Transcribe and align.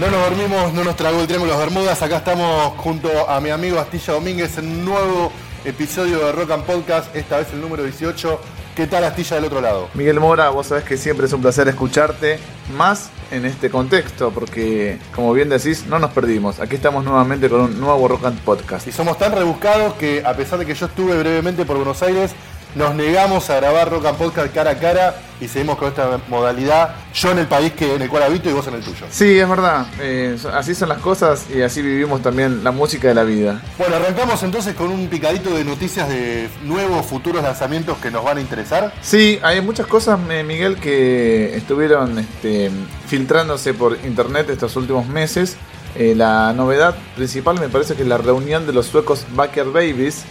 No 0.00 0.10
nos 0.10 0.20
dormimos, 0.28 0.74
no 0.74 0.84
nos 0.84 0.94
tragó 0.94 1.22
el 1.22 1.26
Triángulo 1.26 1.52
de 1.52 1.58
las 1.58 1.66
Bermudas. 1.66 2.02
Acá 2.02 2.18
estamos 2.18 2.74
junto 2.76 3.30
a 3.30 3.40
mi 3.40 3.48
amigo 3.48 3.78
Astilla 3.78 4.12
Domínguez 4.12 4.58
en 4.58 4.68
un 4.68 4.84
nuevo 4.84 5.32
episodio 5.64 6.18
de 6.18 6.32
Rock 6.32 6.50
and 6.50 6.64
Podcast, 6.64 7.16
esta 7.16 7.38
vez 7.38 7.48
el 7.54 7.62
número 7.62 7.82
18. 7.82 8.38
¿Qué 8.74 8.86
tal 8.86 9.04
Astilla 9.04 9.36
del 9.36 9.46
otro 9.46 9.62
lado? 9.62 9.88
Miguel 9.94 10.20
Mora, 10.20 10.50
vos 10.50 10.66
sabés 10.66 10.84
que 10.84 10.98
siempre 10.98 11.24
es 11.24 11.32
un 11.32 11.40
placer 11.40 11.66
escucharte, 11.68 12.38
más 12.76 13.08
en 13.30 13.46
este 13.46 13.70
contexto, 13.70 14.32
porque 14.32 14.98
como 15.14 15.32
bien 15.32 15.48
decís, 15.48 15.86
no 15.86 15.98
nos 15.98 16.10
perdimos. 16.10 16.60
Aquí 16.60 16.76
estamos 16.76 17.02
nuevamente 17.02 17.48
con 17.48 17.62
un 17.62 17.80
nuevo 17.80 18.06
Rock 18.06 18.26
and 18.26 18.38
Podcast. 18.40 18.86
Y 18.86 18.92
somos 18.92 19.16
tan 19.16 19.32
rebuscados 19.32 19.94
que 19.94 20.22
a 20.26 20.36
pesar 20.36 20.58
de 20.58 20.66
que 20.66 20.74
yo 20.74 20.86
estuve 20.86 21.18
brevemente 21.18 21.64
por 21.64 21.76
Buenos 21.76 22.02
Aires, 22.02 22.32
nos 22.76 22.94
negamos 22.94 23.48
a 23.48 23.56
grabar 23.56 23.90
Rock 23.90 24.04
and 24.04 24.18
Podcast 24.18 24.54
cara 24.54 24.72
a 24.72 24.78
cara 24.78 25.16
y 25.40 25.48
seguimos 25.48 25.78
con 25.78 25.88
esta 25.88 26.20
modalidad. 26.28 26.94
Yo 27.14 27.30
en 27.30 27.38
el 27.38 27.46
país 27.46 27.72
que 27.72 27.94
en 27.94 28.02
el 28.02 28.10
cual 28.10 28.24
habito 28.24 28.50
y 28.50 28.52
vos 28.52 28.66
en 28.66 28.74
el 28.74 28.82
tuyo. 28.82 29.06
Sí, 29.08 29.38
es 29.38 29.48
verdad. 29.48 29.86
Eh, 29.98 30.36
así 30.52 30.74
son 30.74 30.90
las 30.90 30.98
cosas 30.98 31.46
y 31.54 31.62
así 31.62 31.80
vivimos 31.80 32.20
también 32.20 32.62
la 32.62 32.72
música 32.72 33.08
de 33.08 33.14
la 33.14 33.24
vida. 33.24 33.62
Bueno, 33.78 33.96
arrancamos 33.96 34.42
entonces 34.42 34.74
con 34.74 34.90
un 34.90 35.08
picadito 35.08 35.50
de 35.54 35.64
noticias 35.64 36.06
de 36.08 36.50
nuevos 36.64 37.06
futuros 37.06 37.42
lanzamientos 37.42 37.96
que 37.96 38.10
nos 38.10 38.22
van 38.22 38.36
a 38.36 38.40
interesar. 38.42 38.92
Sí, 39.00 39.38
hay 39.42 39.62
muchas 39.62 39.86
cosas, 39.86 40.20
eh, 40.28 40.44
Miguel, 40.44 40.76
que 40.76 41.56
estuvieron 41.56 42.18
este, 42.18 42.70
filtrándose 43.06 43.72
por 43.72 43.98
internet 44.04 44.50
estos 44.50 44.76
últimos 44.76 45.06
meses. 45.08 45.56
Eh, 45.94 46.14
la 46.14 46.52
novedad 46.52 46.94
principal 47.14 47.58
me 47.58 47.70
parece 47.70 47.94
que 47.94 48.02
es 48.02 48.08
la 48.08 48.18
reunión 48.18 48.66
de 48.66 48.74
los 48.74 48.84
suecos 48.84 49.24
Backer 49.34 49.70
Babies 49.70 50.26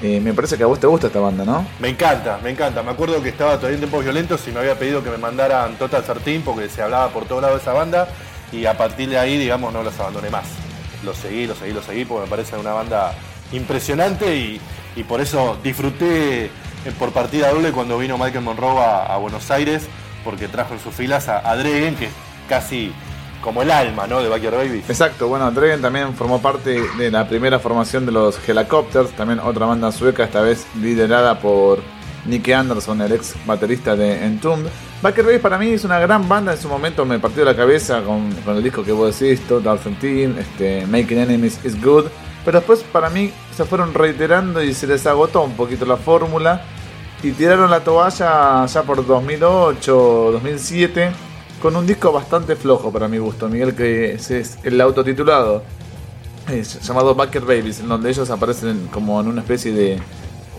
eh, 0.00 0.20
me 0.20 0.32
parece 0.32 0.56
que 0.56 0.62
a 0.62 0.66
vos 0.66 0.78
te 0.78 0.86
gusta 0.86 1.08
esta 1.08 1.18
banda, 1.18 1.44
¿no? 1.44 1.66
Me 1.80 1.88
encanta, 1.88 2.38
me 2.42 2.50
encanta. 2.50 2.82
Me 2.82 2.92
acuerdo 2.92 3.20
que 3.20 3.30
estaba 3.30 3.56
todavía 3.56 3.74
en 3.74 3.80
tiempos 3.80 4.04
violentos 4.04 4.46
y 4.46 4.52
me 4.52 4.60
había 4.60 4.78
pedido 4.78 5.02
que 5.02 5.10
me 5.10 5.18
mandaran 5.18 5.76
Total 5.76 6.04
13 6.04 6.42
porque 6.44 6.68
se 6.68 6.82
hablaba 6.82 7.08
por 7.08 7.24
todos 7.24 7.42
lados 7.42 7.58
de 7.58 7.62
esa 7.62 7.72
banda 7.72 8.08
y 8.52 8.66
a 8.66 8.76
partir 8.76 9.08
de 9.08 9.18
ahí, 9.18 9.36
digamos, 9.36 9.72
no 9.72 9.82
los 9.82 9.98
abandoné 9.98 10.30
más. 10.30 10.46
Los 11.04 11.16
seguí, 11.16 11.46
los 11.46 11.58
seguí, 11.58 11.72
los 11.72 11.84
seguí 11.84 12.04
porque 12.04 12.24
me 12.24 12.30
parece 12.30 12.56
una 12.56 12.72
banda 12.72 13.12
impresionante 13.52 14.36
y, 14.36 14.60
por 15.08 15.20
eso 15.20 15.56
disfruté 15.62 16.46
eh, 16.46 16.50
por 16.98 17.12
partida 17.12 17.52
doble 17.52 17.70
cuando 17.70 17.96
vino 17.98 18.18
Michael 18.18 18.42
Monroe 18.42 18.80
a, 18.80 19.16
Buenos 19.18 19.48
Aires 19.52 19.84
porque 20.24 20.48
trajo 20.48 20.74
en 20.74 20.80
sus 20.80 20.92
filas 20.92 21.28
a, 21.28 21.48
a 21.48 21.56
Dregen, 21.56 21.94
que 21.94 22.06
es 22.06 22.12
casi 22.48 22.92
como 23.40 23.62
el 23.62 23.70
alma, 23.70 24.06
¿no? 24.06 24.22
De 24.22 24.28
Backyard 24.28 24.56
Babies. 24.56 24.88
Exacto, 24.88 25.28
bueno, 25.28 25.50
Dragon 25.50 25.80
también 25.80 26.14
formó 26.14 26.40
parte 26.40 26.82
de 26.96 27.10
la 27.10 27.28
primera 27.28 27.58
formación 27.58 28.06
de 28.06 28.12
los 28.12 28.38
Helicopters, 28.48 29.10
también 29.12 29.40
otra 29.40 29.66
banda 29.66 29.92
sueca, 29.92 30.24
esta 30.24 30.40
vez 30.40 30.66
liderada 30.80 31.38
por 31.38 31.80
Nicky 32.26 32.52
Anderson, 32.52 33.00
el 33.02 33.12
ex 33.12 33.34
baterista 33.46 33.96
de 33.96 34.24
Entombed. 34.24 34.70
Backyard 35.02 35.26
Babies 35.26 35.40
para 35.40 35.58
mí 35.58 35.70
es 35.70 35.84
una 35.84 35.98
gran 35.98 36.28
banda, 36.28 36.52
en 36.52 36.58
su 36.58 36.68
momento 36.68 37.04
me 37.04 37.18
partió 37.18 37.44
la 37.44 37.54
cabeza 37.54 38.02
con, 38.02 38.34
el 38.56 38.62
disco 38.62 38.82
que 38.82 38.92
vos 38.92 39.18
decís, 39.18 39.40
Total 39.46 39.78
Team, 39.78 40.36
este, 40.38 40.86
Making 40.86 41.18
Enemies 41.18 41.64
is 41.64 41.80
Good, 41.80 42.06
pero 42.44 42.58
después 42.58 42.82
para 42.92 43.08
mí 43.08 43.32
se 43.56 43.64
fueron 43.64 43.94
reiterando 43.94 44.62
y 44.62 44.74
se 44.74 44.86
les 44.86 45.06
agotó 45.06 45.42
un 45.42 45.54
poquito 45.54 45.84
la 45.84 45.96
fórmula 45.96 46.62
y 47.22 47.32
tiraron 47.32 47.70
la 47.70 47.80
toalla 47.80 48.66
ya 48.66 48.82
por 48.82 49.04
2008, 49.06 50.30
2007 50.32 51.27
con 51.60 51.76
un 51.76 51.86
disco 51.86 52.12
bastante 52.12 52.56
flojo 52.56 52.92
para 52.92 53.08
mi 53.08 53.18
gusto, 53.18 53.48
Miguel, 53.48 53.74
que 53.74 54.12
es, 54.12 54.58
el 54.62 54.80
autotitulado, 54.80 55.62
es 56.48 56.80
llamado 56.86 57.14
Backer 57.14 57.42
Babies, 57.42 57.80
en 57.80 57.88
donde 57.88 58.10
ellos 58.10 58.30
aparecen 58.30 58.88
como 58.92 59.20
en 59.20 59.28
una 59.28 59.40
especie 59.40 59.72
de 59.72 59.98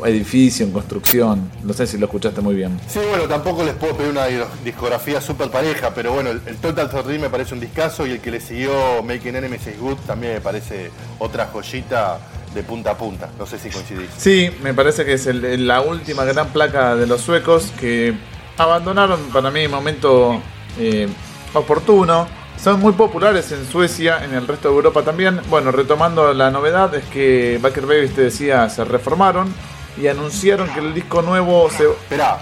edificio 0.05 0.65
en 0.65 0.71
construcción. 0.71 1.51
No 1.63 1.73
sé 1.73 1.87
si 1.87 1.97
lo 1.97 2.05
escuchaste 2.05 2.41
muy 2.41 2.55
bien. 2.55 2.79
Sí, 2.87 2.99
bueno, 3.09 3.25
tampoco 3.25 3.63
les 3.63 3.73
puedo 3.75 3.95
pedir 3.95 4.11
una 4.11 4.27
discografía 4.63 5.19
súper 5.19 5.49
pareja, 5.49 5.91
pero 5.93 6.13
bueno, 6.13 6.29
el, 6.29 6.57
Total 6.57 6.89
13 6.89 7.19
me 7.19 7.29
parece 7.29 7.53
un 7.53 7.59
discazo 7.59 8.05
y 8.05 8.11
el 8.11 8.19
que 8.19 8.31
le 8.31 8.39
siguió 8.39 9.03
Making 9.03 9.37
Enemies 9.37 9.67
is 9.67 9.79
Good 9.79 9.97
también 10.07 10.33
me 10.33 10.41
parece 10.41 10.91
otra 11.17 11.47
joyita 11.47 12.19
de 12.53 12.63
punta 12.63 12.91
a 12.91 12.97
punta. 12.97 13.29
No 13.37 13.45
sé 13.45 13.59
si 13.59 13.69
coincidís. 13.69 14.09
Sí, 14.17 14.49
me 14.61 14.73
parece 14.73 15.05
que 15.05 15.13
es 15.13 15.25
la 15.25 15.81
última 15.81 16.23
gran 16.25 16.47
placa 16.49 16.95
de 16.95 17.07
los 17.07 17.21
suecos 17.21 17.71
que 17.79 18.15
abandonaron 18.57 19.19
para 19.31 19.51
mí 19.51 19.67
momento 19.67 20.41
eh, 20.79 21.07
oportuno. 21.53 22.27
Son 22.61 22.79
muy 22.79 22.93
populares 22.93 23.51
en 23.51 23.65
Suecia, 23.65 24.23
en 24.23 24.33
el 24.33 24.47
resto 24.47 24.69
de 24.69 24.75
Europa 24.75 25.03
también. 25.03 25.39
Bueno, 25.49 25.71
retomando 25.71 26.33
la 26.33 26.51
novedad 26.51 26.93
es 26.95 27.05
que 27.05 27.57
Baker 27.61 27.85
Babies 27.85 28.15
te 28.15 28.21
decía 28.23 28.67
se 28.69 28.83
reformaron 28.83 29.53
y 30.01 30.07
anunciaron 30.07 30.67
que 30.69 30.79
el 30.79 30.93
disco 30.93 31.21
nuevo 31.21 31.69
se. 31.69 31.83
Esperá, 31.89 32.39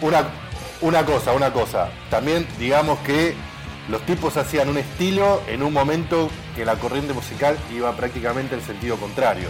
una, 0.00 0.24
una 0.80 1.04
cosa, 1.04 1.32
una 1.32 1.52
cosa. 1.52 1.90
También 2.10 2.46
digamos 2.58 2.98
que 3.00 3.34
los 3.88 4.02
tipos 4.02 4.36
hacían 4.36 4.68
un 4.68 4.78
estilo 4.78 5.42
en 5.46 5.62
un 5.62 5.72
momento 5.72 6.28
que 6.56 6.64
la 6.64 6.74
corriente 6.74 7.12
musical 7.12 7.56
iba 7.74 7.92
prácticamente 7.96 8.56
en 8.56 8.62
sentido 8.62 8.96
contrario. 8.96 9.48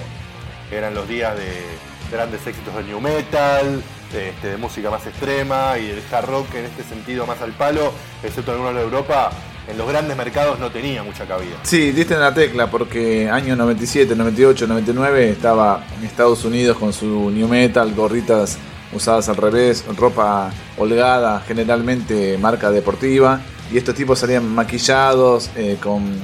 Eran 0.71 0.95
los 0.95 1.09
días 1.09 1.37
de 1.37 1.63
grandes 2.11 2.47
éxitos 2.47 2.75
de 2.75 2.85
new 2.85 3.01
metal, 3.01 3.83
este, 4.07 4.49
de, 4.49 4.57
música 4.57 4.91
más 4.91 5.07
extrema 5.07 5.79
y 5.79 5.89
de 5.89 6.03
hard 6.11 6.27
rock 6.27 6.55
en 6.55 6.65
este 6.65 6.85
sentido 6.85 7.27
más 7.27 7.41
al 7.43 7.53
palo, 7.53 7.93
excepto 8.23 8.53
en 8.53 8.59
algunos 8.59 8.77
de 8.77 8.83
Europa, 8.83 9.31
en 9.69 9.77
los 9.77 9.89
grandes 9.89 10.17
mercados 10.17 10.61
no 10.61 10.71
tenía 10.71 11.03
mucha 11.03 11.27
cabida. 11.27 11.57
Sí, 11.63 11.91
diste 11.91 12.15
en 12.15 12.21
la 12.21 12.33
tecla 12.33 12.71
porque 12.71 13.29
año 13.29 13.57
97, 13.57 14.15
98, 14.15 14.67
99 14.69 15.31
estaba 15.31 15.85
en 15.99 16.07
Estados 16.07 16.45
Unidos 16.45 16.79
con 16.79 16.93
su 16.93 17.31
new 17.31 17.49
metal, 17.49 17.93
gorritas 17.95 18.59
usadas 18.93 19.29
al 19.29 19.37
revés, 19.37 19.85
ropa 19.97 20.51
holgada, 20.79 21.41
generalmente 21.41 22.39
marca 22.39 22.71
deportiva, 22.71 23.41
y 23.73 23.79
estos 23.79 23.95
tipos 23.95 24.19
salían 24.19 24.49
maquillados 24.55 25.51
eh, 25.57 25.77
con... 25.81 26.23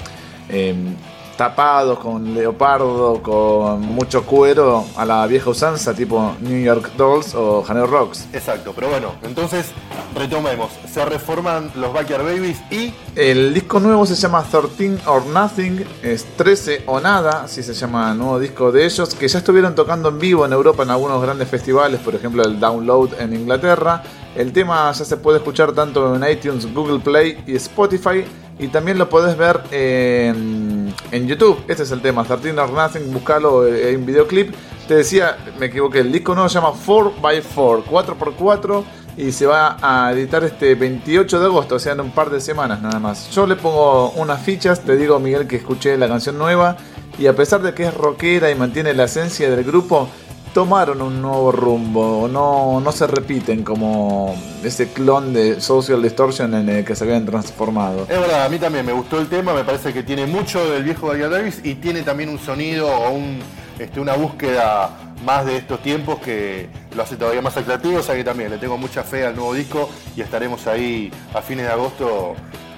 Em, 0.49 0.95
tapados 1.37 1.99
con 1.99 2.35
leopardo, 2.35 3.23
con 3.23 3.81
mucho 3.81 4.25
cuero, 4.25 4.85
a 4.97 5.05
la 5.05 5.27
vieja 5.27 5.51
usanza, 5.51 5.95
tipo 5.95 6.35
New 6.41 6.63
York 6.63 6.93
Dolls 6.97 7.35
o 7.35 7.63
Janeo 7.63 7.87
Rocks. 7.87 8.27
Exacto, 8.33 8.73
pero 8.75 8.89
bueno, 8.89 9.13
entonces 9.23 9.67
retomemos. 10.15 10.71
Se 10.93 11.05
reforman 11.05 11.71
los 11.77 11.93
Backyard 11.93 12.25
Babies 12.25 12.61
y. 12.71 12.95
El 13.15 13.53
disco 13.53 13.81
nuevo 13.81 14.07
se 14.07 14.15
llama 14.15 14.43
13 14.43 14.99
or 15.07 15.27
Nothing, 15.27 15.85
es 16.03 16.25
13 16.37 16.85
o 16.87 17.01
nada, 17.01 17.45
así 17.45 17.63
se 17.63 17.75
llama 17.75 18.13
el 18.13 18.19
nuevo 18.19 18.39
disco 18.39 18.73
de 18.73 18.85
ellos, 18.85 19.15
que 19.15 19.29
ya 19.29 19.39
estuvieron 19.39 19.75
tocando 19.75 20.09
en 20.09 20.19
vivo 20.19 20.47
en 20.47 20.53
Europa 20.53 20.83
en 20.83 20.91
algunos 20.91 21.21
grandes 21.23 21.49
festivales, 21.49 22.01
por 22.01 22.15
ejemplo 22.15 22.43
el 22.43 22.59
Download 22.59 23.21
en 23.21 23.35
Inglaterra. 23.35 24.03
El 24.35 24.53
tema 24.53 24.91
ya 24.93 25.05
se 25.05 25.17
puede 25.19 25.39
escuchar 25.39 25.73
tanto 25.73 26.15
en 26.15 26.31
iTunes, 26.31 26.73
Google 26.73 27.01
Play 27.01 27.43
y 27.47 27.57
Spotify. 27.57 28.25
Y 28.59 28.69
también 28.69 28.97
lo 28.97 29.09
podés 29.09 29.37
ver 29.37 29.61
en, 29.71 30.72
YouTube. 31.13 31.59
Este 31.69 31.83
es 31.83 31.91
el 31.91 32.01
tema, 32.01 32.25
13 32.25 32.59
or 32.59 32.71
Nothing, 32.71 33.13
buscalo 33.13 33.67
en 33.67 34.05
videoclip. 34.07 34.55
Te 34.89 34.97
decía, 34.97 35.37
me 35.59 35.67
equivoqué, 35.67 36.01
el 36.01 36.13
disco 36.13 36.35
nuevo 36.35 36.49
se 36.49 36.55
llama 36.57 36.73
4x4, 36.73 37.85
4x4 37.85 38.85
y 39.17 39.33
se 39.33 39.47
va 39.47 39.77
a 39.81 40.13
editar 40.13 40.43
este 40.45 40.75
28 40.75 41.39
de 41.39 41.47
agosto, 41.47 41.75
o 41.77 41.79
sea, 41.79 41.93
en 41.93 42.01
un 42.01 42.11
par 42.11 42.31
de 42.31 42.41
semanas 42.41 42.81
nada 42.83 42.99
más. 42.99 43.31
Yo 43.31 43.47
le 43.47 43.57
pongo 43.57 44.11
unas 44.11 44.43
fichas, 44.43 44.81
te 44.81 44.97
digo 44.97 45.19
Miguel 45.19 45.47
que 45.47 45.57
escuché 45.57 45.97
la 45.97 46.09
canción 46.09 46.39
nueva 46.39 46.77
y 47.19 47.27
a 47.27 47.37
pesar 47.37 47.63
de 47.63 47.75
que 47.75 47.85
es 47.85 47.95
rockera 47.95 48.51
y 48.51 48.55
mantiene 48.55 48.95
la 48.95 49.05
esencia 49.05 49.51
del 49.51 49.65
grupo, 49.65 50.09
tomaron 50.53 51.01
un 51.01 51.23
nuevo 51.23 51.51
rumbo, 51.53 52.29
no, 52.29 52.81
no 52.81 52.93
se 52.93 53.07
repiten 53.07 53.63
como 53.63 54.37
ese 54.63 54.93
clon 54.93 55.33
de 55.33 55.61
Social 55.61 56.03
Distortion 56.03 56.55
en 56.55 56.69
el 56.69 56.85
que 56.85 56.95
se 56.95 57.05
habían 57.05 57.25
transformado. 57.25 58.03
Es 58.03 58.21
verdad, 58.21 58.45
a 58.45 58.49
mí 58.49 58.59
también 58.59 58.85
me 58.85 58.93
gustó 58.93 59.19
el 59.19 59.29
tema, 59.29 59.55
me 59.55 59.65
parece 59.65 59.93
que 59.93 60.03
tiene 60.03 60.27
mucho 60.27 60.71
del 60.71 60.85
viejo 60.85 61.09
Daniel 61.09 61.31
Davis 61.31 61.61
y 61.65 61.77
tiene 61.77 62.03
también 62.03 62.29
un 62.29 62.39
sonido 62.39 62.89
o 62.89 63.11
un, 63.11 63.41
este, 63.79 64.01
una 64.01 64.15
búsqueda 64.15 64.91
más 65.25 65.47
de 65.47 65.57
estos 65.57 65.81
tiempos 65.83 66.19
que 66.19 66.69
lo 66.95 67.03
hace 67.03 67.17
todavía 67.17 67.41
más 67.41 67.57
atractivo, 67.57 67.99
o 67.99 68.03
sea 68.03 68.15
que 68.15 68.25
también 68.25 68.51
le 68.51 68.59
tengo 68.59 68.77
mucha 68.77 69.03
fe 69.03 69.25
al 69.25 69.37
nuevo 69.37 69.55
disco 69.55 69.89
y 70.17 70.21
estaremos 70.21 70.67
ahí 70.67 71.11
a 71.33 71.41
fines 71.41 71.67
de 71.67 71.73
agosto 71.73 72.35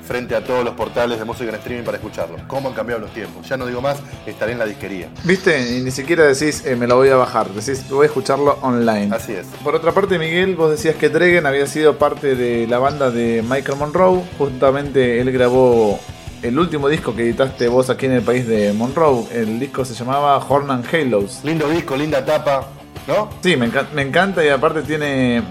frente 0.06 0.34
a 0.36 0.44
todos 0.44 0.64
los 0.64 0.74
portales 0.74 1.18
de 1.18 1.24
música 1.24 1.48
en 1.50 1.56
streaming 1.56 1.84
para 1.84 1.96
escucharlo. 1.96 2.36
¿Cómo 2.46 2.68
han 2.68 2.74
cambiado 2.74 3.00
los 3.00 3.12
tiempos? 3.12 3.48
Ya 3.48 3.56
no 3.56 3.66
digo 3.66 3.80
más, 3.80 3.98
estaré 4.26 4.52
en 4.52 4.58
la 4.58 4.66
disquería. 4.66 5.08
¿Viste? 5.24 5.76
Y 5.76 5.82
ni 5.82 5.90
siquiera 5.90 6.24
decís, 6.24 6.64
eh, 6.66 6.76
me 6.76 6.86
lo 6.86 6.96
voy 6.96 7.08
a 7.08 7.16
bajar, 7.16 7.48
decís, 7.48 7.88
voy 7.88 8.04
a 8.04 8.06
escucharlo 8.06 8.58
online. 8.62 9.14
Así 9.14 9.32
es. 9.32 9.46
Por 9.62 9.74
otra 9.74 9.92
parte, 9.92 10.18
Miguel, 10.18 10.56
vos 10.56 10.70
decías 10.70 10.96
que 10.96 11.08
Dregen 11.08 11.46
había 11.46 11.66
sido 11.66 11.98
parte 11.98 12.34
de 12.34 12.66
la 12.66 12.78
banda 12.78 13.10
de 13.10 13.42
Michael 13.42 13.78
Monroe. 13.78 14.22
Justamente 14.38 15.20
él 15.20 15.32
grabó 15.32 15.98
el 16.42 16.58
último 16.58 16.88
disco 16.88 17.14
que 17.14 17.22
editaste 17.22 17.68
vos 17.68 17.88
aquí 17.88 18.06
en 18.06 18.12
el 18.12 18.22
país 18.22 18.46
de 18.46 18.72
Monroe. 18.72 19.24
El 19.32 19.58
disco 19.58 19.84
se 19.84 19.94
llamaba 19.94 20.36
Horn 20.36 20.70
and 20.70 20.86
Halos. 20.94 21.40
Lindo 21.42 21.68
disco, 21.68 21.96
linda 21.96 22.24
tapa, 22.24 22.68
¿no? 23.08 23.30
Sí, 23.42 23.56
me, 23.56 23.70
me 23.94 24.02
encanta 24.02 24.44
y 24.44 24.48
aparte 24.48 24.82
tiene 24.82 25.42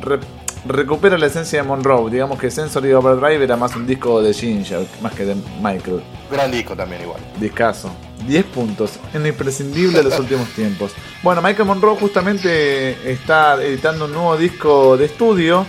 recupera 0.66 1.18
la 1.18 1.28
esencia 1.28 1.62
de 1.62 1.68
Monroe. 1.68 2.10
Digamos 2.10 2.40
que 2.40 2.50
Sensory 2.50 2.94
Overdrive 2.94 3.44
era 3.44 3.56
más 3.58 3.76
un 3.76 3.86
disco 3.86 4.22
de 4.22 4.34
Ginger, 4.34 4.86
más 5.02 5.14
que 5.14 5.26
de 5.26 5.36
Michael. 5.62 6.02
Gran 6.32 6.52
disco 6.52 6.76
también 6.76 7.02
igual. 7.02 7.20
Discaso. 7.40 7.92
10 8.28 8.46
puntos. 8.46 9.00
Es 9.14 9.26
imprescindible 9.26 9.98
de 9.98 10.04
los 10.04 10.20
últimos 10.20 10.48
tiempos. 10.50 10.94
Bueno, 11.22 11.42
Michael 11.42 11.68
Monroe 11.68 11.98
justamente 11.98 13.12
está 13.12 13.62
editando 13.62 14.06
un 14.06 14.14
nuevo 14.14 14.38
disco 14.38 14.98
de 14.98 15.06
estudio. 15.06 15.66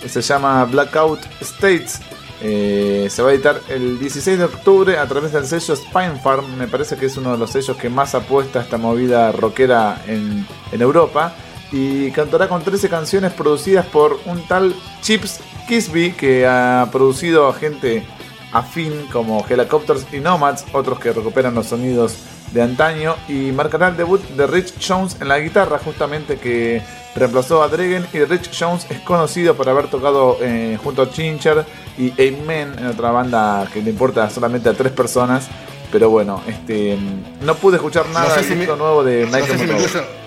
Que 0.00 0.08
se 0.08 0.22
llama 0.22 0.64
Blackout 0.64 1.20
States. 1.42 2.00
Eh, 2.42 3.08
se 3.10 3.20
va 3.20 3.28
a 3.28 3.32
editar 3.34 3.60
el 3.68 3.98
16 3.98 4.38
de 4.38 4.44
octubre 4.44 4.96
a 4.96 5.06
través 5.06 5.32
del 5.32 5.46
sello 5.46 5.76
Spine 5.76 6.18
Farm. 6.22 6.56
Me 6.56 6.66
parece 6.66 6.96
que 6.96 7.04
es 7.04 7.16
uno 7.18 7.32
de 7.32 7.38
los 7.38 7.50
sellos 7.50 7.76
que 7.76 7.90
más 7.90 8.14
apuesta 8.14 8.60
a 8.60 8.62
esta 8.62 8.78
movida 8.78 9.30
rockera 9.32 10.02
en, 10.06 10.46
en 10.72 10.80
Europa. 10.80 11.34
Y 11.72 12.10
cantará 12.10 12.48
con 12.48 12.62
13 12.62 12.88
canciones 12.88 13.32
producidas 13.32 13.86
por 13.86 14.18
un 14.26 14.46
tal 14.48 14.74
Chips 15.02 15.40
Kisby 15.68 16.12
que 16.12 16.46
ha 16.46 16.88
producido 16.90 17.48
a 17.48 17.54
gente 17.54 18.04
afín 18.52 19.06
como 19.12 19.44
Helicopters 19.48 20.06
y 20.12 20.18
Nomads, 20.18 20.64
otros 20.72 20.98
que 20.98 21.12
recuperan 21.12 21.54
los 21.54 21.66
sonidos 21.66 22.18
de 22.52 22.62
antaño. 22.62 23.14
Y 23.28 23.52
marcará 23.52 23.88
el 23.88 23.96
debut 23.96 24.20
de 24.20 24.46
Rich 24.46 24.74
Jones 24.86 25.16
en 25.20 25.28
la 25.28 25.38
guitarra, 25.38 25.78
justamente 25.78 26.38
que 26.38 26.82
reemplazó 27.14 27.62
a 27.62 27.68
Dregen. 27.68 28.06
Y 28.12 28.24
Rich 28.24 28.50
Jones 28.58 28.86
es 28.90 29.00
conocido 29.00 29.54
por 29.54 29.68
haber 29.68 29.88
tocado 29.88 30.38
eh, 30.40 30.78
junto 30.82 31.02
a 31.02 31.10
Chincher 31.10 31.64
y 31.96 32.12
Amen 32.12 32.74
en 32.78 32.86
otra 32.86 33.10
banda 33.10 33.68
que 33.72 33.82
le 33.82 33.90
importa 33.90 34.28
solamente 34.30 34.68
a 34.68 34.74
tres 34.74 34.92
personas. 34.92 35.48
Pero 35.92 36.08
bueno, 36.08 36.40
este 36.46 36.96
no 37.42 37.54
pude 37.56 37.76
escuchar 37.76 38.08
nada 38.10 38.36
del 38.36 38.66
nuevo 38.78 39.02
de 39.02 39.26
Michael 39.26 39.66
no 39.66 40.19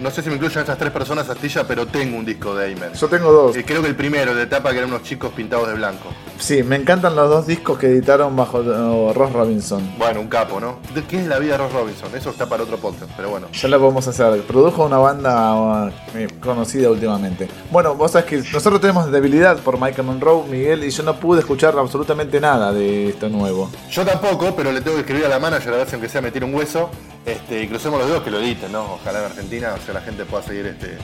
no 0.00 0.10
sé 0.10 0.22
si 0.22 0.28
me 0.28 0.34
incluyen 0.34 0.60
estas 0.60 0.78
tres 0.78 0.90
personas 0.90 1.28
Astilla, 1.28 1.66
pero 1.66 1.86
tengo 1.86 2.16
un 2.16 2.24
disco 2.24 2.54
de 2.54 2.66
Aimer. 2.66 2.92
Yo 2.92 3.08
tengo 3.08 3.32
dos. 3.32 3.56
Eh, 3.56 3.64
creo 3.64 3.82
que 3.82 3.88
el 3.88 3.96
primero, 3.96 4.34
de 4.34 4.42
etapa 4.42 4.70
que 4.70 4.78
eran 4.78 4.90
unos 4.90 5.02
chicos 5.02 5.32
pintados 5.32 5.68
de 5.68 5.74
blanco. 5.74 6.08
Sí, 6.38 6.62
me 6.62 6.76
encantan 6.76 7.16
los 7.16 7.28
dos 7.28 7.46
discos 7.46 7.78
que 7.78 7.86
editaron 7.86 8.36
bajo 8.36 8.58
oh, 8.58 9.12
Ross 9.14 9.32
Robinson. 9.32 9.94
Bueno, 9.98 10.20
un 10.20 10.28
capo, 10.28 10.60
¿no? 10.60 10.78
¿De 10.94 11.02
qué 11.04 11.18
es 11.20 11.26
la 11.26 11.38
vida 11.38 11.52
de 11.52 11.58
Ross 11.58 11.72
Robinson? 11.72 12.14
Eso 12.14 12.30
está 12.30 12.46
para 12.46 12.64
otro 12.64 12.76
podcast, 12.76 13.10
pero 13.16 13.30
bueno. 13.30 13.48
Ya 13.52 13.68
lo 13.68 13.78
podemos 13.78 14.06
hacer. 14.06 14.42
Produjo 14.42 14.84
una 14.84 14.98
banda 14.98 15.92
eh, 16.14 16.28
conocida 16.40 16.90
últimamente. 16.90 17.48
Bueno, 17.70 17.94
vos 17.94 18.12
sabés 18.12 18.26
que 18.26 18.36
nosotros 18.52 18.80
tenemos 18.80 19.10
debilidad 19.10 19.58
por 19.58 19.80
Michael 19.80 20.06
Monroe, 20.06 20.46
Miguel, 20.46 20.84
y 20.84 20.90
yo 20.90 21.02
no 21.02 21.18
pude 21.18 21.40
escuchar 21.40 21.78
absolutamente 21.78 22.40
nada 22.40 22.72
de 22.72 23.08
esto 23.10 23.28
nuevo. 23.28 23.70
Yo 23.90 24.04
tampoco, 24.04 24.54
pero 24.54 24.72
le 24.72 24.80
tengo 24.80 24.96
que 24.96 25.00
escribir 25.00 25.26
a 25.26 25.28
la 25.28 25.38
manager 25.38 25.74
a 25.74 25.76
ver 25.78 25.88
si 25.88 25.94
aunque 25.94 26.08
sea 26.08 26.20
meter 26.20 26.44
un 26.44 26.54
hueso. 26.54 26.90
Este, 27.26 27.64
y 27.64 27.66
crucemos 27.66 27.98
los 27.98 28.08
dedos 28.08 28.22
que 28.22 28.30
lo 28.30 28.38
editen, 28.38 28.70
¿no? 28.70 28.94
Ojalá 28.94 29.18
en 29.18 29.24
Argentina, 29.24 29.74
o 29.76 29.84
sea, 29.84 29.94
la 29.94 30.00
gente 30.00 30.24
pueda 30.24 30.44
seguir, 30.44 30.66
este, 30.66 30.96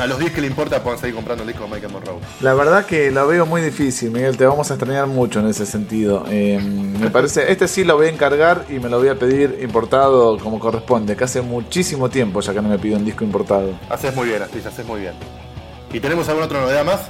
a 0.00 0.06
los 0.06 0.20
10 0.20 0.32
que 0.32 0.40
le 0.40 0.46
importa 0.46 0.80
puedan 0.80 1.00
seguir 1.00 1.16
comprando 1.16 1.42
el 1.42 1.48
disco 1.48 1.64
de 1.64 1.70
Michael 1.70 1.92
Monroe. 1.92 2.20
La 2.42 2.54
verdad 2.54 2.86
que 2.86 3.10
lo 3.10 3.26
veo 3.26 3.44
muy 3.44 3.60
difícil, 3.60 4.12
Miguel, 4.12 4.36
te 4.36 4.46
vamos 4.46 4.70
a 4.70 4.74
extrañar 4.74 5.08
mucho 5.08 5.40
en 5.40 5.48
ese 5.48 5.66
sentido. 5.66 6.26
Eh, 6.30 6.60
me 6.60 7.10
parece, 7.10 7.50
este 7.50 7.66
sí 7.66 7.82
lo 7.82 7.96
voy 7.96 8.06
a 8.06 8.10
encargar 8.10 8.66
y 8.68 8.74
me 8.74 8.88
lo 8.88 9.00
voy 9.00 9.08
a 9.08 9.18
pedir 9.18 9.58
importado 9.62 10.38
como 10.38 10.60
corresponde, 10.60 11.16
que 11.16 11.24
hace 11.24 11.42
muchísimo 11.42 12.08
tiempo 12.08 12.40
ya 12.40 12.54
que 12.54 12.62
no 12.62 12.68
me 12.68 12.78
pido 12.78 12.96
un 12.96 13.04
disco 13.04 13.24
importado. 13.24 13.72
Haces 13.90 14.14
muy 14.14 14.28
bien, 14.28 14.42
Astilla, 14.42 14.68
haces 14.68 14.86
muy 14.86 15.00
bien. 15.00 15.14
¿Y 15.92 15.98
tenemos 15.98 16.28
alguna 16.28 16.46
otra 16.46 16.60
novedad 16.60 16.84
más? 16.84 17.00